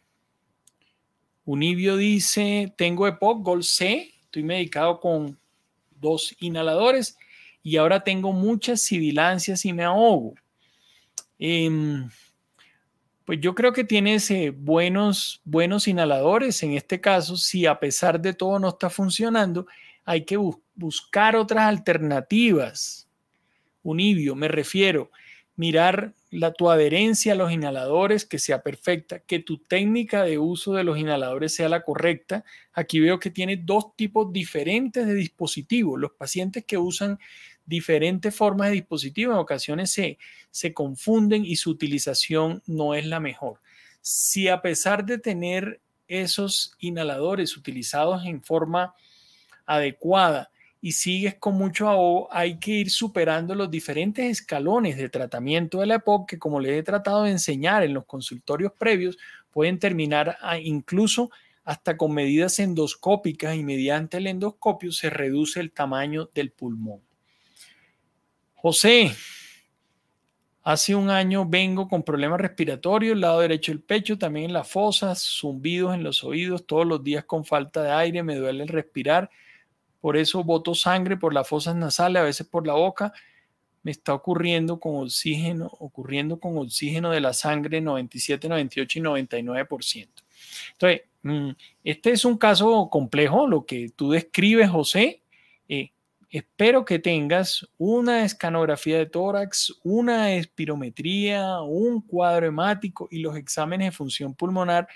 Unibio 1.45 1.97
dice, 1.97 2.73
tengo 2.77 3.07
EPOC 3.07 3.45
Gold 3.45 3.65
C, 3.65 4.15
estoy 4.25 4.43
medicado 4.43 5.01
con 5.01 5.39
dos 6.01 6.35
inhaladores 6.41 7.17
y 7.63 7.77
ahora 7.77 8.03
tengo 8.03 8.33
muchas 8.33 8.81
sibilancias 8.81 9.65
y 9.65 9.73
me 9.73 9.85
ahogo. 9.85 10.35
Em, 11.39 12.09
pues 13.25 13.41
yo 13.41 13.55
creo 13.55 13.73
que 13.73 13.85
tienes 13.85 14.31
eh, 14.31 14.51
buenos, 14.51 15.41
buenos 15.45 15.89
inhaladores. 15.89 16.63
En 16.63 16.73
este 16.73 17.01
caso, 17.01 17.37
si 17.37 17.67
a 17.67 17.79
pesar 17.79 18.21
de 18.21 18.35
todo 18.35 18.59
no 18.59 18.69
está 18.69 18.91
funcionando, 18.91 19.67
hay 20.05 20.25
que 20.25 20.39
buscar 20.75 21.37
otras 21.37 21.65
alternativas. 21.65 23.09
Unibio, 23.83 24.35
me 24.35 24.49
refiero, 24.49 25.11
mirar 25.57 26.15
la, 26.31 26.53
tu 26.53 26.71
adherencia 26.71 27.33
a 27.33 27.37
los 27.37 27.53
inhaladores 27.53 28.25
que 28.25 28.39
sea 28.39 28.63
perfecta, 28.63 29.21
que 29.21 29.39
tu 29.39 29.59
técnica 29.59 30.25
de 30.25 30.39
uso 30.39 30.75
de 30.75 30.85
los 30.85 30.99
inhaladores 30.99 31.55
sea 31.55 31.69
la 31.69 31.83
correcta. 31.83 32.45
Aquí 32.73 32.99
veo 33.01 33.19
que 33.19 33.31
tiene 33.31 33.57
dos 33.57 33.95
tipos 33.97 34.33
diferentes 34.33 35.07
de 35.07 35.15
dispositivos. 35.15 36.01
Los 36.01 36.13
pacientes 36.13 36.65
que 36.65 36.79
usan 36.79 37.19
diferentes 37.67 38.35
formas 38.35 38.69
de 38.69 38.75
dispositivo 38.75 39.33
en 39.33 39.39
ocasiones 39.39 39.91
se, 39.91 40.19
se 40.51 40.75
confunden 40.75 41.45
y 41.45 41.57
su 41.57 41.71
utilización 41.71 42.63
no 42.67 42.95
es 42.95 43.07
la 43.07 43.21
mejor. 43.21 43.61
Si 44.01 44.49
a 44.49 44.61
pesar 44.61 45.05
de 45.07 45.19
tener 45.19 45.81
esos 46.09 46.75
inhaladores 46.79 47.57
utilizados 47.57 48.27
en 48.27 48.43
forma 48.43 48.95
adecuada 49.67 50.51
y 50.85 50.93
sigues 50.93 51.37
con 51.37 51.55
mucho 51.55 51.89
ahogo, 51.89 52.29
hay 52.31 52.59
que 52.59 52.73
ir 52.73 52.91
superando 52.91 53.55
los 53.55 53.71
diferentes 53.71 54.31
escalones 54.31 54.99
de 54.99 55.09
tratamiento 55.09 55.81
de 55.81 55.87
la 55.87 55.95
EPOC 55.95 56.29
que 56.29 56.39
como 56.39 56.61
les 56.61 56.79
he 56.79 56.83
tratado 56.83 57.23
de 57.23 57.31
enseñar 57.31 57.83
en 57.83 57.95
los 57.95 58.05
consultorios 58.05 58.71
previos, 58.79 59.17
pueden 59.51 59.79
terminar 59.79 60.37
incluso 60.63 61.31
hasta 61.65 61.97
con 61.97 62.13
medidas 62.13 62.59
endoscópicas 62.59 63.57
y 63.57 63.63
mediante 63.63 64.19
el 64.19 64.27
endoscopio 64.27 64.93
se 64.93 65.09
reduce 65.09 65.59
el 65.59 65.73
tamaño 65.73 66.29
del 66.35 66.51
pulmón. 66.51 67.01
José, 68.55 69.11
hace 70.65 70.95
un 70.95 71.09
año 71.09 71.47
vengo 71.47 71.89
con 71.89 72.03
problemas 72.03 72.43
respiratorios, 72.43 73.17
lado 73.17 73.41
derecho 73.41 73.73
del 73.73 73.81
pecho, 73.81 74.19
también 74.19 74.51
en 74.51 74.53
las 74.53 74.69
fosas, 74.69 75.23
zumbidos 75.23 75.95
en 75.95 76.03
los 76.03 76.23
oídos, 76.25 76.67
todos 76.67 76.87
los 76.87 77.03
días 77.03 77.25
con 77.25 77.47
falta 77.47 77.83
de 77.83 77.91
aire, 77.91 78.23
me 78.23 78.37
duele 78.37 78.65
el 78.65 78.69
respirar, 78.69 79.31
por 80.05 80.19
eso 80.19 80.45
boto 80.45 80.75
sangre 80.75 81.17
por 81.17 81.33
las 81.33 81.49
fosas 81.49 81.75
nasales, 81.75 82.21
a 82.21 82.25
veces 82.27 82.47
por 82.47 82.67
la 82.67 82.75
boca. 82.75 83.15
Me 83.83 83.91
está 83.91 84.13
ocurriendo 84.13 84.79
con 84.79 84.97
oxígeno, 84.97 85.71
ocurriendo 85.79 86.39
con 86.39 86.59
oxígeno 86.59 87.11
de 87.11 87.23
la 87.23 87.33
sangre 87.33 87.81
97, 87.81 88.47
98 88.47 88.99
y 88.99 89.03
99%. 89.03 90.09
Entonces, 90.73 91.01
mm, 91.23 91.51
este 91.85 92.11
es 92.11 92.27
un 92.27 92.37
caso 92.37 92.91
complejo, 92.93 93.49
lo 93.49 93.65
que 93.65 93.89
tú 93.97 94.11
describes, 94.11 94.69
José. 94.69 95.23
Eh, 95.71 95.91
Espero 96.29 96.85
que 96.85 96.99
tengas 96.99 97.67
una 97.79 98.27
escanografía 98.27 98.99
de 98.99 99.07
tórax, 99.07 99.73
una 99.85 100.35
espirometría, 100.35 101.63
un 101.63 102.03
cuadro 102.03 102.47
hemático 102.47 103.09
y 103.11 103.21
los 103.21 103.39
exámenes 103.39 103.87
de 103.87 103.97
función 103.97 104.35
pulmonar 104.35 104.87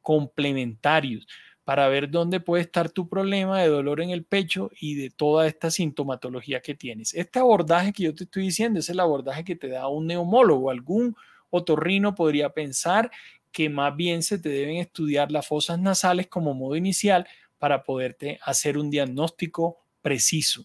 complementarios 0.00 1.26
para 1.68 1.86
ver 1.88 2.10
dónde 2.10 2.40
puede 2.40 2.62
estar 2.62 2.88
tu 2.88 3.10
problema 3.10 3.60
de 3.60 3.68
dolor 3.68 4.00
en 4.00 4.08
el 4.08 4.24
pecho 4.24 4.70
y 4.80 4.94
de 4.94 5.10
toda 5.10 5.46
esta 5.46 5.70
sintomatología 5.70 6.62
que 6.62 6.74
tienes. 6.74 7.12
Este 7.12 7.40
abordaje 7.40 7.92
que 7.92 8.04
yo 8.04 8.14
te 8.14 8.24
estoy 8.24 8.44
diciendo 8.44 8.80
es 8.80 8.88
el 8.88 8.98
abordaje 8.98 9.44
que 9.44 9.54
te 9.54 9.68
da 9.68 9.86
un 9.86 10.06
neumólogo. 10.06 10.70
Algún 10.70 11.14
otorrino 11.50 12.14
podría 12.14 12.48
pensar 12.54 13.10
que 13.52 13.68
más 13.68 13.94
bien 13.94 14.22
se 14.22 14.38
te 14.38 14.48
deben 14.48 14.76
estudiar 14.78 15.30
las 15.30 15.46
fosas 15.46 15.78
nasales 15.78 16.28
como 16.28 16.54
modo 16.54 16.74
inicial 16.74 17.28
para 17.58 17.82
poderte 17.82 18.38
hacer 18.44 18.78
un 18.78 18.88
diagnóstico 18.88 19.76
preciso. 20.00 20.64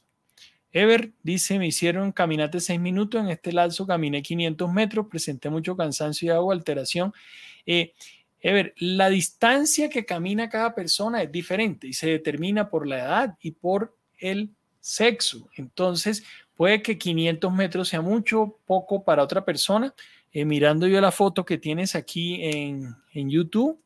Ever 0.71 1.11
dice, 1.21 1.59
me 1.59 1.67
hicieron 1.67 2.13
caminate 2.13 2.61
seis 2.61 2.79
minutos, 2.79 3.19
en 3.19 3.27
este 3.27 3.51
lazo 3.51 3.85
caminé 3.85 4.21
500 4.21 4.71
metros, 4.71 5.07
presenté 5.07 5.49
mucho 5.49 5.75
cansancio 5.75 6.27
y 6.27 6.29
agua, 6.33 6.53
alteración. 6.53 7.11
Eh, 7.65 7.91
Ever, 8.43 8.73
la 8.77 9.09
distancia 9.09 9.89
que 9.89 10.05
camina 10.05 10.49
cada 10.49 10.75
persona 10.75 11.23
es 11.23 11.31
diferente 11.31 11.87
y 11.87 11.93
se 11.93 12.09
determina 12.09 12.69
por 12.69 12.85
la 12.85 12.97
edad 12.97 13.37
y 13.41 13.51
por 13.51 13.95
el 14.17 14.51
sexo. 14.81 15.47
Entonces, 15.55 16.25
puede 16.53 16.81
que 16.81 16.97
500 16.97 17.53
metros 17.53 17.87
sea 17.87 18.01
mucho, 18.01 18.59
poco 18.65 19.05
para 19.05 19.23
otra 19.23 19.45
persona. 19.45 19.95
Eh, 20.33 20.43
mirando 20.43 20.87
yo 20.87 20.99
la 20.99 21.11
foto 21.11 21.45
que 21.45 21.57
tienes 21.57 21.95
aquí 21.95 22.43
en, 22.43 22.93
en 23.13 23.29
YouTube, 23.29 23.81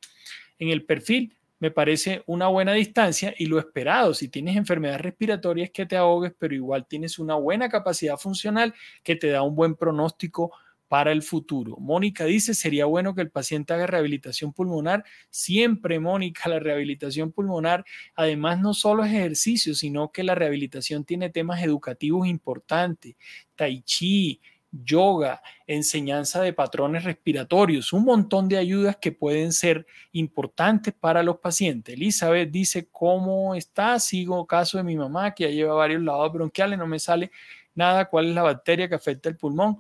en 0.58 0.70
el 0.70 0.84
perfil, 0.86 1.38
me 1.60 1.70
parece 1.70 2.24
una 2.26 2.48
buena 2.48 2.74
distancia 2.74 3.36
y 3.38 3.46
lo 3.46 3.60
esperado, 3.60 4.14
si 4.14 4.28
tienes 4.28 4.56
enfermedades 4.56 5.02
respiratorias 5.02 5.70
que 5.72 5.86
te 5.86 5.98
ahogues, 5.98 6.34
pero 6.38 6.56
igual 6.56 6.86
tienes 6.88 7.20
una 7.20 7.36
buena 7.36 7.70
capacidad 7.70 8.18
funcional 8.18 8.74
que 9.04 9.16
te 9.16 9.30
da 9.30 9.42
un 9.42 9.56
buen 9.56 9.76
pronóstico 9.76 10.52
para 10.88 11.12
el 11.12 11.22
futuro. 11.22 11.78
Mónica 11.78 12.26
dice, 12.26 12.54
sería 12.54 12.86
bueno 12.86 13.14
que 13.14 13.22
el 13.22 13.30
paciente 13.30 13.74
haga 13.74 13.88
rehabilitación 13.88 14.54
pulmonar. 14.54 15.04
Siempre, 15.30 16.00
Mónica, 16.00 16.50
la 16.50 16.60
rehabilitación 16.60 17.32
pulmonar, 17.32 17.86
además 18.16 18.60
no 18.60 18.74
solo 18.74 19.04
es 19.04 19.12
ejercicio, 19.12 19.76
sino 19.76 20.12
que 20.12 20.24
la 20.24 20.36
rehabilitación 20.36 21.04
tiene 21.04 21.30
temas 21.30 21.62
educativos 21.62 22.28
importantes. 22.28 23.16
Tai 23.56 23.82
chi, 23.82 24.40
yoga, 24.72 25.42
enseñanza 25.66 26.42
de 26.42 26.54
patrones 26.54 27.04
respiratorios, 27.04 27.94
un 27.94 28.04
montón 28.04 28.48
de 28.48 28.58
ayudas 28.58 28.98
que 28.98 29.12
pueden 29.12 29.52
ser 29.54 29.86
importantes 30.12 30.94
para 30.94 31.24
los 31.24 31.38
pacientes. 31.40 31.96
Elizabeth 31.96 32.52
dice, 32.52 32.88
¿cómo 32.92 33.56
está? 33.56 34.00
Sigo 34.00 34.46
caso 34.46 34.78
de 34.78 34.84
mi 34.84 34.96
mamá 34.96 35.34
que 35.34 35.44
ya 35.46 35.50
lleva 35.50 35.74
varios 35.74 36.02
lavados 36.02 36.34
bronquiales, 36.34 36.78
no 36.78 36.88
me 36.88 37.00
sale 37.00 37.32
nada, 37.76 38.06
cuál 38.10 38.30
es 38.30 38.36
la 38.36 38.44
bacteria 38.44 38.90
que 38.90 38.96
afecta 38.96 39.30
el 39.30 39.38
pulmón. 39.38 39.80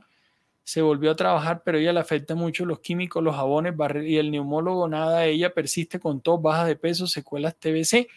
Se 0.67 0.81
volvió 0.81 1.11
a 1.11 1.15
trabajar, 1.15 1.61
pero 1.63 1.77
ella 1.77 1.93
le 1.93 2.01
afecta 2.01 2.35
mucho 2.35 2.65
los 2.65 2.81
químicos, 2.81 3.23
los 3.23 3.37
jabones 3.37 3.73
y 4.03 4.17
el 4.17 4.31
neumólogo, 4.31 4.89
nada, 4.89 5.23
ella 5.23 5.53
persiste 5.53 5.97
con 5.97 6.19
tos, 6.19 6.41
baja 6.41 6.65
de 6.65 6.75
peso, 6.75 7.07
secuelas 7.07 7.55
TBC. 7.55 8.09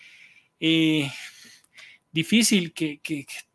Eh, 0.59 1.09
difícil 2.11 2.73
que, 2.73 3.01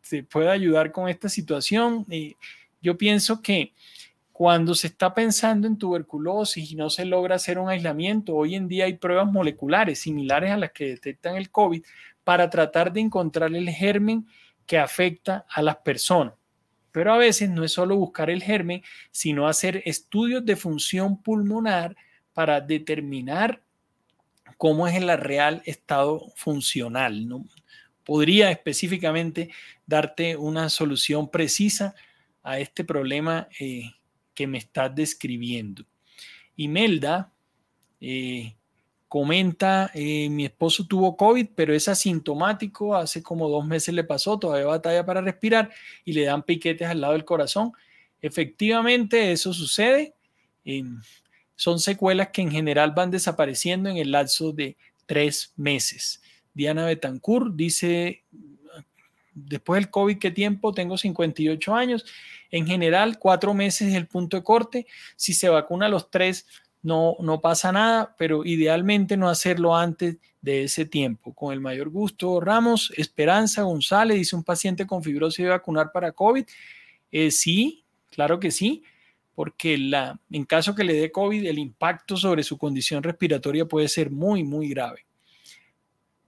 te 0.08 0.22
pueda 0.22 0.52
ayudar 0.52 0.92
con 0.92 1.10
esta 1.10 1.28
situación. 1.28 2.06
yo 2.80 2.96
pienso 2.96 3.42
que 3.42 3.74
cuando 4.32 4.74
se 4.74 4.86
está 4.86 5.12
pensando 5.12 5.66
en 5.66 5.76
tuberculosis 5.76 6.72
y 6.72 6.74
no 6.74 6.88
se 6.88 7.04
logra 7.04 7.34
hacer 7.34 7.58
un 7.58 7.68
aislamiento, 7.68 8.34
hoy 8.34 8.54
en 8.54 8.66
día 8.66 8.86
hay 8.86 8.94
pruebas 8.94 9.30
moleculares 9.30 9.98
similares 9.98 10.52
a 10.52 10.56
las 10.56 10.72
que 10.72 10.86
detectan 10.86 11.36
el 11.36 11.50
COVID 11.50 11.84
para 12.24 12.48
tratar 12.48 12.94
de 12.94 13.00
encontrar 13.00 13.54
el 13.54 13.68
germen 13.68 14.26
que 14.64 14.78
afecta 14.78 15.44
a 15.50 15.60
las 15.60 15.76
personas. 15.76 16.32
Pero 16.96 17.12
a 17.12 17.18
veces 17.18 17.50
no 17.50 17.62
es 17.62 17.72
solo 17.72 17.94
buscar 17.94 18.30
el 18.30 18.42
germen, 18.42 18.82
sino 19.10 19.46
hacer 19.46 19.82
estudios 19.84 20.46
de 20.46 20.56
función 20.56 21.22
pulmonar 21.22 21.94
para 22.32 22.58
determinar 22.62 23.62
cómo 24.56 24.88
es 24.88 24.94
el 24.96 25.14
real 25.18 25.60
estado 25.66 26.32
funcional. 26.36 27.28
¿no? 27.28 27.44
Podría 28.02 28.50
específicamente 28.50 29.50
darte 29.84 30.36
una 30.36 30.70
solución 30.70 31.30
precisa 31.30 31.94
a 32.42 32.60
este 32.60 32.82
problema 32.82 33.46
eh, 33.60 33.90
que 34.32 34.46
me 34.46 34.56
estás 34.56 34.94
describiendo. 34.94 35.84
Imelda 36.56 37.30
eh, 38.00 38.56
comenta, 39.16 39.90
eh, 39.94 40.28
mi 40.28 40.44
esposo 40.44 40.86
tuvo 40.86 41.16
COVID, 41.16 41.48
pero 41.54 41.72
es 41.72 41.88
asintomático, 41.88 42.94
hace 42.94 43.22
como 43.22 43.48
dos 43.48 43.66
meses 43.66 43.94
le 43.94 44.04
pasó, 44.04 44.38
todavía 44.38 44.66
batalla 44.66 45.06
para 45.06 45.22
respirar 45.22 45.70
y 46.04 46.12
le 46.12 46.26
dan 46.26 46.42
piquetes 46.42 46.86
al 46.86 47.00
lado 47.00 47.14
del 47.14 47.24
corazón. 47.24 47.72
Efectivamente, 48.20 49.32
eso 49.32 49.54
sucede. 49.54 50.12
son 51.54 51.80
secuelas 51.80 52.28
que 52.28 52.42
en 52.42 52.50
general 52.50 52.90
van 52.90 53.10
desapareciendo 53.10 53.88
en 53.88 53.96
el 53.96 54.10
lapso 54.10 54.52
de 54.52 54.76
tres 55.06 55.54
meses. 55.56 56.20
Diana 56.52 56.84
Betancourt 56.84 57.56
dice, 57.56 58.22
después 59.32 59.80
del 59.80 59.90
COVID, 59.90 60.18
¿qué 60.18 60.30
tiempo? 60.30 60.74
Tengo 60.74 60.98
58 60.98 61.74
años. 61.74 62.04
En 62.50 62.66
general, 62.66 63.18
cuatro 63.18 63.54
meses 63.54 63.88
es 63.88 63.94
el 63.94 64.08
punto 64.08 64.36
de 64.36 64.42
corte. 64.42 64.86
Si 65.16 65.32
se 65.32 65.48
vacuna 65.48 65.86
a 65.86 65.88
los 65.88 66.10
tres, 66.10 66.46
no, 66.86 67.16
no 67.18 67.40
pasa 67.40 67.72
nada, 67.72 68.14
pero 68.16 68.44
idealmente 68.44 69.16
no 69.16 69.28
hacerlo 69.28 69.74
antes 69.74 70.18
de 70.40 70.62
ese 70.62 70.84
tiempo. 70.84 71.34
Con 71.34 71.52
el 71.52 71.60
mayor 71.60 71.90
gusto, 71.90 72.38
Ramos, 72.38 72.92
Esperanza 72.96 73.62
González, 73.62 74.16
dice 74.16 74.36
un 74.36 74.44
paciente 74.44 74.86
con 74.86 75.02
fibrosis 75.02 75.44
de 75.44 75.50
vacunar 75.50 75.90
para 75.92 76.12
COVID. 76.12 76.44
Eh, 77.10 77.32
sí, 77.32 77.84
claro 78.12 78.38
que 78.38 78.52
sí, 78.52 78.84
porque 79.34 79.76
la, 79.76 80.20
en 80.30 80.44
caso 80.44 80.76
que 80.76 80.84
le 80.84 80.94
dé 80.94 81.10
COVID, 81.10 81.44
el 81.46 81.58
impacto 81.58 82.16
sobre 82.16 82.44
su 82.44 82.56
condición 82.56 83.02
respiratoria 83.02 83.66
puede 83.66 83.88
ser 83.88 84.12
muy, 84.12 84.44
muy 84.44 84.68
grave. 84.68 85.06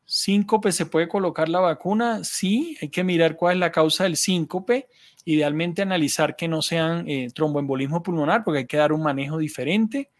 Síncope, 0.07 0.73
¿se 0.73 0.87
puede 0.87 1.07
colocar 1.07 1.49
la 1.49 1.61
vacuna? 1.61 2.25
Sí, 2.25 2.77
hay 2.83 2.89
que 2.89 3.05
mirar 3.05 3.37
cuál 3.37 3.55
es 3.55 3.61
la 3.61 3.71
causa 3.71 4.03
del 4.03 4.17
síncope. 4.17 4.89
Idealmente 5.25 5.83
analizar 5.83 6.35
que 6.35 6.49
no 6.49 6.63
sean 6.63 7.09
eh, 7.09 7.29
tromboembolismo 7.33 8.03
pulmonar, 8.03 8.43
porque 8.43 8.59
hay 8.59 8.67
que 8.67 8.79
dar 8.79 8.93
un 8.93 9.05
manejo 9.05 9.39
diferente. 9.39 10.11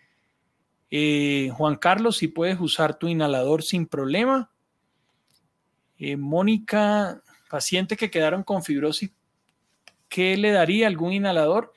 Eh, 0.91 1.51
Juan 1.55 1.77
Carlos, 1.77 2.17
si 2.17 2.29
puedes 2.29 2.61
usar 2.61 2.99
tu 2.99 3.09
inhalador 3.09 3.63
sin 3.63 3.87
problema. 3.87 4.51
Eh, 5.99 6.17
Mónica, 6.17 7.23
pacientes 7.51 7.99
que 7.99 8.11
quedaron 8.11 8.43
con 8.43 8.63
fibrosis, 8.63 9.11
¿qué 10.09 10.37
le 10.37 10.53
daría 10.53 10.87
algún 10.87 11.13
inhalador? 11.13 11.73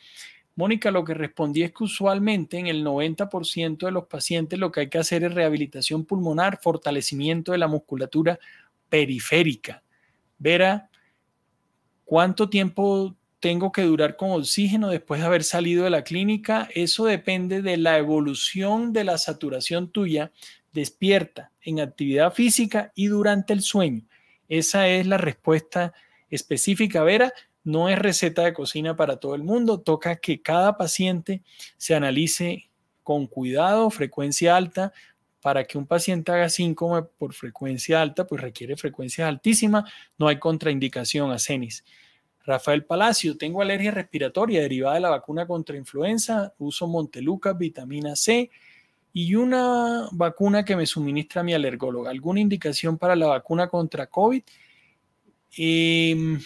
Mónica, 0.56 0.92
lo 0.92 1.04
que 1.04 1.14
respondí 1.14 1.64
es 1.64 1.72
que 1.72 1.84
usualmente 1.84 2.58
en 2.58 2.68
el 2.68 2.84
90% 2.84 3.86
de 3.86 3.92
los 3.92 4.06
pacientes 4.06 4.60
lo 4.60 4.72
que 4.72 4.82
hay 4.82 4.90
que 4.90 5.00
hacer 5.00 5.24
es 5.24 5.34
rehabilitación 5.34 6.06
pulmonar, 6.06 6.60
fortalecimiento 6.62 7.52
de 7.52 7.58
la 7.58 7.68
musculatura 7.68 8.38
periférica. 8.90 9.82
Vera, 10.38 10.90
¿cuánto 12.04 12.50
tiempo 12.50 13.16
tengo 13.42 13.74
que 13.74 13.82
durar 13.82 14.16
con 14.16 14.32
oxígeno 14.32 14.88
después 14.88 15.20
de 15.20 15.28
haber 15.28 15.44
salido 15.44 15.84
de 15.84 15.90
la 15.90 16.04
clínica? 16.04 16.70
Eso 16.74 17.06
depende 17.06 17.62
de 17.62 17.76
la 17.76 17.98
evolución 17.98 18.94
de 18.94 19.04
la 19.04 19.18
saturación 19.18 19.92
tuya 19.92 20.32
despierta 20.72 21.52
en 21.62 21.82
actividad 21.82 22.34
física 22.34 22.94
y 22.96 23.08
durante 23.08 23.52
el 23.52 23.62
sueño. 23.62 24.04
Esa 24.48 24.88
es 24.88 25.06
la 25.08 25.18
respuesta 25.18 25.94
específica, 26.30 27.04
Vera 27.04 27.34
no 27.64 27.90
es 27.90 28.00
receta 28.00 28.44
de 28.44 28.54
cocina 28.54 28.96
para 28.96 29.18
todo 29.18 29.36
el 29.36 29.44
mundo, 29.44 29.82
toca 29.82 30.16
que 30.16 30.42
cada 30.42 30.78
paciente 30.78 31.44
se 31.78 31.94
analice 31.94 32.70
con 33.04 33.28
cuidado, 33.28 33.90
frecuencia 33.90 34.56
alta, 34.56 34.94
para 35.42 35.64
que 35.66 35.78
un 35.78 35.88
paciente 35.88 36.32
haga 36.32 36.50
síncome 36.50 37.04
por 37.04 37.34
frecuencia 37.34 38.02
alta, 38.02 38.28
pues 38.28 38.42
requiere 38.42 38.78
frecuencias 38.78 39.28
altísimas, 39.28 39.92
no 40.18 40.28
hay 40.28 40.38
contraindicación 40.40 41.32
a. 41.32 41.38
Rafael 42.46 42.86
Palacio, 42.86 43.38
tengo 43.38 43.62
alergia 43.62 43.92
respiratoria 43.92 44.62
derivada 44.62 44.96
de 44.96 45.02
la 45.02 45.10
vacuna 45.10 45.46
contra 45.46 45.78
influenza, 45.78 46.54
uso 46.58 46.88
Monteluca, 46.88 47.54
vitamina 47.54 48.16
C 48.16 48.50
y 49.14 49.36
una 49.36 50.08
vacuna 50.12 50.66
que 50.66 50.76
me 50.76 50.86
suministra 50.86 51.44
mi 51.44 51.54
alergóloga. 51.54 52.10
¿Alguna 52.10 52.40
indicación 52.40 52.98
para 52.98 53.16
la 53.16 53.28
vacuna 53.28 53.68
contra 53.68 54.08
COVID? 54.08 54.42
Eh, 55.58 56.38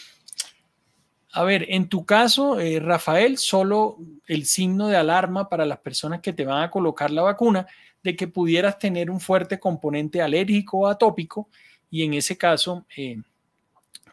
a 1.32 1.44
ver, 1.44 1.66
en 1.70 1.90
tu 1.90 2.06
caso, 2.06 2.60
eh, 2.62 2.80
Rafael, 2.80 3.38
solo 3.38 3.98
el 4.26 4.46
signo 4.46 4.88
de 4.88 4.96
alarma 4.96 5.50
para 5.50 5.66
las 5.66 5.80
personas 5.80 6.22
que 6.22 6.32
te 6.32 6.46
van 6.46 6.64
a 6.64 6.72
colocar 6.72 7.12
la 7.12 7.24
vacuna 7.24 7.68
de 8.02 8.16
que 8.16 8.28
pudieras 8.28 8.80
tener 8.80 9.10
un 9.12 9.20
fuerte 9.20 9.60
componente 9.60 10.22
alérgico 10.22 10.80
o 10.80 10.88
atópico 10.88 11.50
y 11.92 12.04
en 12.04 12.14
ese 12.14 12.38
caso 12.38 12.86
eh, 12.96 13.18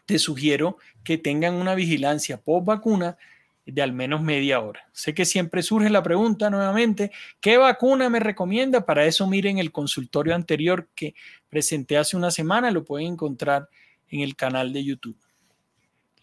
te 0.05 0.19
sugiero 0.19 0.77
que 1.03 1.17
tengan 1.17 1.55
una 1.55 1.75
vigilancia 1.75 2.37
post 2.37 2.65
vacuna 2.65 3.17
de 3.65 3.81
al 3.81 3.93
menos 3.93 4.21
media 4.21 4.59
hora. 4.59 4.89
Sé 4.91 5.13
que 5.13 5.25
siempre 5.25 5.63
surge 5.63 5.89
la 5.89 6.03
pregunta 6.03 6.49
nuevamente, 6.49 7.11
¿qué 7.39 7.57
vacuna 7.57 8.09
me 8.09 8.19
recomienda? 8.19 8.85
Para 8.85 9.05
eso 9.05 9.27
miren 9.27 9.57
el 9.57 9.71
consultorio 9.71 10.35
anterior 10.35 10.89
que 10.95 11.15
presenté 11.49 11.97
hace 11.97 12.17
una 12.17 12.31
semana, 12.31 12.71
lo 12.71 12.83
pueden 12.83 13.13
encontrar 13.13 13.69
en 14.09 14.19
el 14.21 14.35
canal 14.35 14.73
de 14.73 14.83
YouTube. 14.83 15.17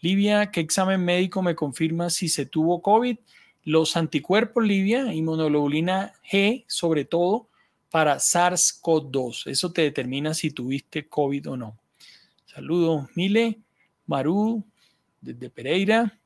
Livia, 0.01 0.51
¿qué 0.51 0.61
examen 0.61 1.03
médico 1.03 1.41
me 1.41 1.55
confirma 1.55 2.09
si 2.09 2.29
se 2.29 2.45
tuvo 2.45 2.81
COVID? 2.81 3.17
Los 3.63 3.95
anticuerpos, 3.95 4.63
Livia, 4.63 5.13
inmunoglobulina 5.13 6.13
G, 6.31 6.63
sobre 6.67 7.05
todo 7.05 7.47
para 7.91 8.15
SARS-CoV-2. 8.15 9.47
Eso 9.47 9.71
te 9.71 9.83
determina 9.83 10.33
si 10.33 10.51
tuviste 10.51 11.07
COVID 11.07 11.51
o 11.51 11.57
no. 11.57 11.77
Saludos, 12.45 13.07
Mile, 13.15 13.59
Maru, 14.11 14.63
desde 15.21 15.49
Pereira. 15.49 16.19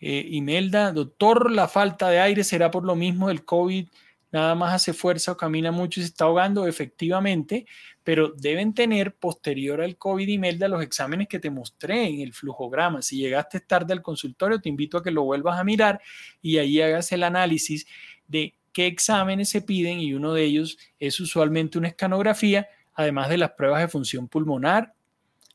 Eh, 0.00 0.28
Imelda, 0.30 0.92
doctor, 0.92 1.50
la 1.50 1.66
falta 1.66 2.08
de 2.08 2.20
aire 2.20 2.44
será 2.44 2.70
por 2.70 2.84
lo 2.84 2.94
mismo 2.94 3.28
del 3.28 3.44
COVID 3.44 3.88
nada 4.30 4.54
más 4.54 4.74
hace 4.74 4.92
fuerza 4.92 5.32
o 5.32 5.36
camina 5.36 5.72
mucho 5.72 6.00
y 6.00 6.02
se 6.02 6.08
está 6.08 6.24
ahogando, 6.24 6.66
efectivamente, 6.66 7.66
pero 8.04 8.32
deben 8.36 8.74
tener 8.74 9.14
posterior 9.14 9.80
al 9.80 9.96
COVID 9.96 10.28
y 10.28 10.38
Melda 10.38 10.68
los 10.68 10.82
exámenes 10.82 11.28
que 11.28 11.38
te 11.38 11.50
mostré 11.50 12.08
en 12.08 12.20
el 12.20 12.32
flujograma. 12.32 13.02
Si 13.02 13.16
llegaste 13.16 13.60
tarde 13.60 13.92
al 13.92 14.02
consultorio, 14.02 14.60
te 14.60 14.68
invito 14.68 14.98
a 14.98 15.02
que 15.02 15.10
lo 15.10 15.24
vuelvas 15.24 15.58
a 15.58 15.64
mirar 15.64 16.00
y 16.42 16.58
ahí 16.58 16.80
hagas 16.80 17.10
el 17.12 17.22
análisis 17.22 17.86
de 18.26 18.54
qué 18.72 18.86
exámenes 18.86 19.48
se 19.48 19.62
piden 19.62 20.00
y 20.00 20.12
uno 20.12 20.34
de 20.34 20.44
ellos 20.44 20.78
es 20.98 21.18
usualmente 21.20 21.78
una 21.78 21.88
escanografía, 21.88 22.68
además 22.94 23.28
de 23.30 23.38
las 23.38 23.52
pruebas 23.52 23.80
de 23.80 23.88
función 23.88 24.28
pulmonar 24.28 24.94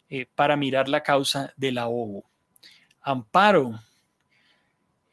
eh, 0.09 0.27
para 0.35 0.55
mirar 0.55 0.89
la 0.89 1.03
causa 1.03 1.53
del 1.57 1.77
ahogo. 1.77 2.23
Amparo, 3.01 3.79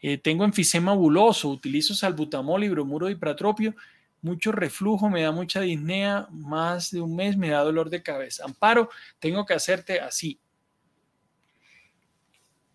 eh, 0.00 0.18
tengo 0.18 0.44
enfisema 0.44 0.94
buloso, 0.94 1.48
utilizo 1.48 1.94
salbutamol 1.94 2.64
y 2.64 2.68
bromuro 2.68 3.06
de 3.06 3.12
hipratropio, 3.12 3.74
mucho 4.22 4.52
reflujo, 4.52 5.08
me 5.08 5.22
da 5.22 5.32
mucha 5.32 5.60
disnea, 5.60 6.26
más 6.30 6.90
de 6.90 7.00
un 7.00 7.16
mes 7.16 7.36
me 7.36 7.50
da 7.50 7.62
dolor 7.62 7.90
de 7.90 8.02
cabeza. 8.02 8.44
Amparo, 8.44 8.90
tengo 9.18 9.44
que 9.44 9.54
hacerte 9.54 10.00
así. 10.00 10.38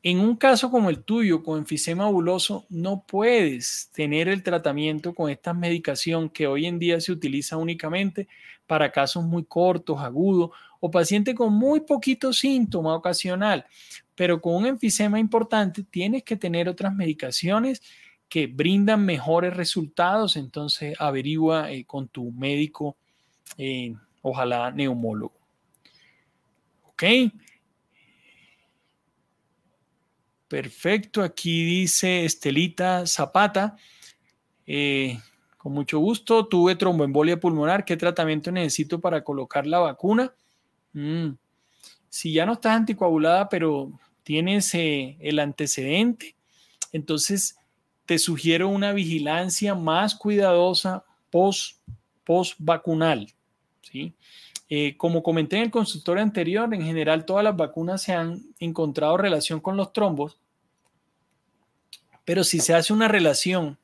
En 0.02 0.20
un 0.20 0.36
caso 0.36 0.70
como 0.70 0.92
el 0.92 1.04
tuyo, 1.04 1.42
con 1.42 1.58
enfisema 1.58 2.08
buloso, 2.08 2.68
no 2.70 3.04
puedes 3.08 3.90
tener 3.92 4.28
el 4.28 4.44
tratamiento 4.44 5.16
con 5.16 5.32
esta 5.32 5.52
medicación 5.54 6.30
que 6.30 6.46
hoy 6.46 6.68
en 6.68 6.78
día 6.78 7.02
se 7.02 7.12
utiliza 7.12 7.58
únicamente 7.58 8.28
para 8.68 8.92
casos 8.92 9.24
muy 9.24 9.46
cortos, 9.46 10.00
agudos 10.00 10.52
o 10.86 10.92
paciente 10.92 11.34
con 11.34 11.54
muy 11.54 11.82
poquito 11.82 12.32
síntoma 12.32 12.96
ocasional 12.96 13.66
pero 14.16 14.42
con 14.42 14.56
un 14.56 14.66
enfisema 14.66 15.20
importante 15.20 15.84
tienes 15.84 16.24
que 16.24 16.38
tener 16.38 16.70
otras 16.70 16.96
medicaciones 16.96 17.82
que 18.30 18.48
brindan 18.48 19.06
mejores 19.06 19.56
resultados, 19.56 20.36
entonces 20.36 20.96
averigua 21.00 21.72
eh, 21.72 21.86
con 21.86 22.08
tu 22.08 22.32
médico, 22.32 22.98
eh, 23.58 23.94
ojalá 24.22 24.72
neumólogo. 24.72 25.36
¿Ok? 26.86 27.04
Perfecto, 30.48 31.22
aquí 31.22 31.66
dice 31.66 32.26
Estelita 32.26 33.06
Zapata. 33.06 33.76
Eh, 34.66 35.20
con 35.58 35.74
mucho 35.74 36.00
gusto, 36.00 36.48
tuve 36.48 36.76
tromboembolia 36.76 37.40
pulmonar. 37.40 37.84
¿Qué 37.84 37.98
tratamiento 37.98 38.52
necesito 38.52 39.02
para 39.02 39.24
colocar 39.24 39.68
la 39.68 39.80
vacuna? 39.80 40.34
Mm. 40.96 41.38
si 42.10 42.32
ya 42.32 42.46
no 42.46 42.54
estás 42.54 42.78
anticoagulada, 42.78 43.50
pero 43.50 43.92
tienes 44.24 44.74
eh, 44.76 45.18
el 45.20 45.40
antecedente, 45.40 46.38
entonces 46.94 47.58
te 48.06 48.18
sugiero 48.18 48.70
una 48.70 48.94
vigilancia 48.94 49.76
más 49.76 50.16
cuidadosa 50.16 51.04
post, 51.30 51.82
post 52.24 52.56
vacunal. 52.60 53.28
Eh, 54.70 54.96
como 54.96 55.22
comenté 55.22 55.58
en 55.58 55.64
el 55.64 55.72
consultorio 55.72 56.24
anterior, 56.24 56.74
en 56.74 56.82
general 56.82 57.26
todas 57.26 57.44
las 57.44 57.58
vacunas 57.58 58.02
se 58.02 58.14
han 58.14 58.42
encontrado 58.60 59.18
relación 59.18 59.60
con 59.60 59.76
los 59.76 59.92
trombos, 59.92 60.40
pero 62.24 62.46
si 62.46 62.60
se 62.60 62.74
hace 62.74 62.94
una 62.94 63.10
relación 63.10 63.78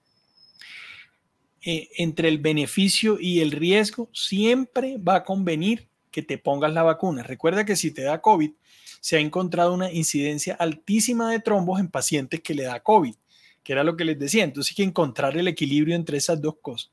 eh, 1.64 1.90
entre 1.98 2.30
el 2.30 2.38
beneficio 2.38 3.18
y 3.20 3.42
el 3.42 3.52
riesgo, 3.52 4.10
siempre 4.14 4.98
va 4.98 5.16
a 5.16 5.24
convenir 5.26 5.91
que 6.12 6.22
te 6.22 6.38
pongas 6.38 6.74
la 6.74 6.84
vacuna. 6.84 7.24
Recuerda 7.24 7.66
que 7.66 7.76
si 7.76 7.92
te 7.92 8.04
da 8.04 8.22
COVID, 8.22 8.52
se 9.00 9.18
ha 9.18 9.20
encontrado 9.20 9.74
una 9.74 9.92
incidencia 9.92 10.56
altísima 10.56 11.32
de 11.32 11.40
trombos 11.40 11.80
en 11.80 11.88
pacientes 11.88 12.42
que 12.42 12.54
le 12.54 12.64
da 12.64 12.82
COVID, 12.82 13.16
que 13.64 13.74
era 13.74 13.84
lo 13.84 13.96
que 13.96 14.06
les 14.06 14.20
decía. 14.20 14.44
Entonces 14.44 14.72
hay 14.72 14.76
que 14.76 14.90
encontrar 14.90 15.36
el 15.38 15.48
equilibrio 15.48 15.96
entre 15.96 16.18
esas 16.18 16.42
dos 16.42 16.56
cosas. 16.62 16.92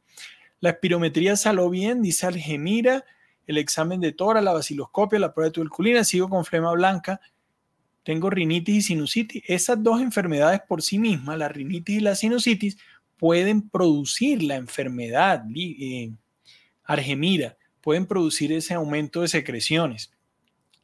La 0.61 0.70
espirometría 0.70 1.37
salió 1.37 1.68
bien, 1.68 2.02
dice 2.02 2.26
Algemira, 2.26 3.04
el 3.46 3.59
examen 3.59 4.00
de 4.00 4.12
tora, 4.12 4.40
la 4.40 4.52
vaciloscopia, 4.52 5.18
la 5.18 5.33
prueba 5.35 5.48
de 5.48 5.52
tuberculina, 5.52 6.04
sigo 6.04 6.28
con 6.28 6.44
flema 6.44 6.72
blanca, 6.72 7.20
tengo 8.02 8.31
rinitis 8.31 8.76
y 8.76 8.83
sinusitis. 8.83 9.42
Esas 9.46 9.83
dos 9.83 10.00
enfermedades 10.00 10.61
por 10.66 10.83
sí 10.83 10.98
mismas, 10.98 11.37
la 11.37 11.48
rinitis 11.48 11.98
y 11.98 12.00
la 12.00 12.14
sinusitis, 12.14 12.78
pueden 13.18 13.68
producir 13.68 14.42
la 14.42 14.57
enfermedad 14.57 15.44
eh, 15.54 16.12
argemira, 16.85 17.58
pueden 17.88 18.05
producir 18.05 18.53
ese 18.53 18.74
aumento 18.74 19.22
de 19.22 19.29
secreciones. 19.29 20.12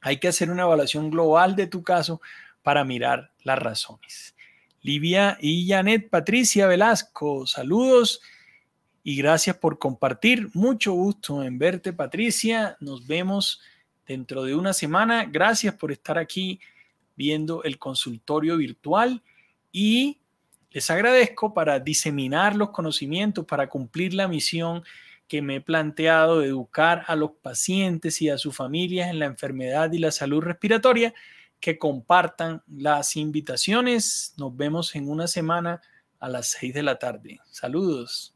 Hay 0.00 0.16
que 0.16 0.28
hacer 0.28 0.48
una 0.50 0.62
evaluación 0.62 1.10
global 1.10 1.54
de 1.54 1.66
tu 1.66 1.82
caso 1.82 2.22
para 2.62 2.82
mirar 2.82 3.30
las 3.42 3.58
razones. 3.58 4.34
Livia 4.80 5.36
y 5.38 5.68
Janet 5.68 6.08
Patricia 6.08 6.66
Velasco, 6.66 7.46
saludos 7.46 8.22
y 9.02 9.16
gracias 9.16 9.58
por 9.58 9.78
compartir. 9.78 10.48
Mucho 10.54 10.94
gusto 10.94 11.42
en 11.42 11.58
verte, 11.58 11.92
Patricia. 11.92 12.78
Nos 12.80 13.06
vemos 13.06 13.60
dentro 14.06 14.42
de 14.42 14.54
una 14.54 14.72
semana. 14.72 15.26
Gracias 15.26 15.74
por 15.74 15.92
estar 15.92 16.16
aquí 16.16 16.58
viendo 17.16 17.64
el 17.64 17.78
consultorio 17.78 18.56
virtual 18.56 19.22
y 19.70 20.20
les 20.70 20.88
agradezco 20.88 21.52
para 21.52 21.78
diseminar 21.80 22.56
los 22.56 22.70
conocimientos, 22.70 23.44
para 23.44 23.68
cumplir 23.68 24.14
la 24.14 24.26
misión 24.26 24.82
que 25.28 25.42
me 25.42 25.56
he 25.56 25.60
planteado 25.60 26.42
educar 26.42 27.04
a 27.06 27.16
los 27.16 27.32
pacientes 27.32 28.20
y 28.22 28.28
a 28.28 28.38
sus 28.38 28.54
familias 28.54 29.10
en 29.10 29.18
la 29.18 29.26
enfermedad 29.26 29.92
y 29.92 29.98
la 29.98 30.10
salud 30.10 30.42
respiratoria, 30.42 31.14
que 31.60 31.78
compartan 31.78 32.62
las 32.66 33.16
invitaciones. 33.16 34.34
Nos 34.36 34.56
vemos 34.56 34.94
en 34.94 35.08
una 35.08 35.26
semana 35.26 35.80
a 36.20 36.28
las 36.28 36.48
seis 36.48 36.74
de 36.74 36.82
la 36.82 36.98
tarde. 36.98 37.40
Saludos. 37.50 38.33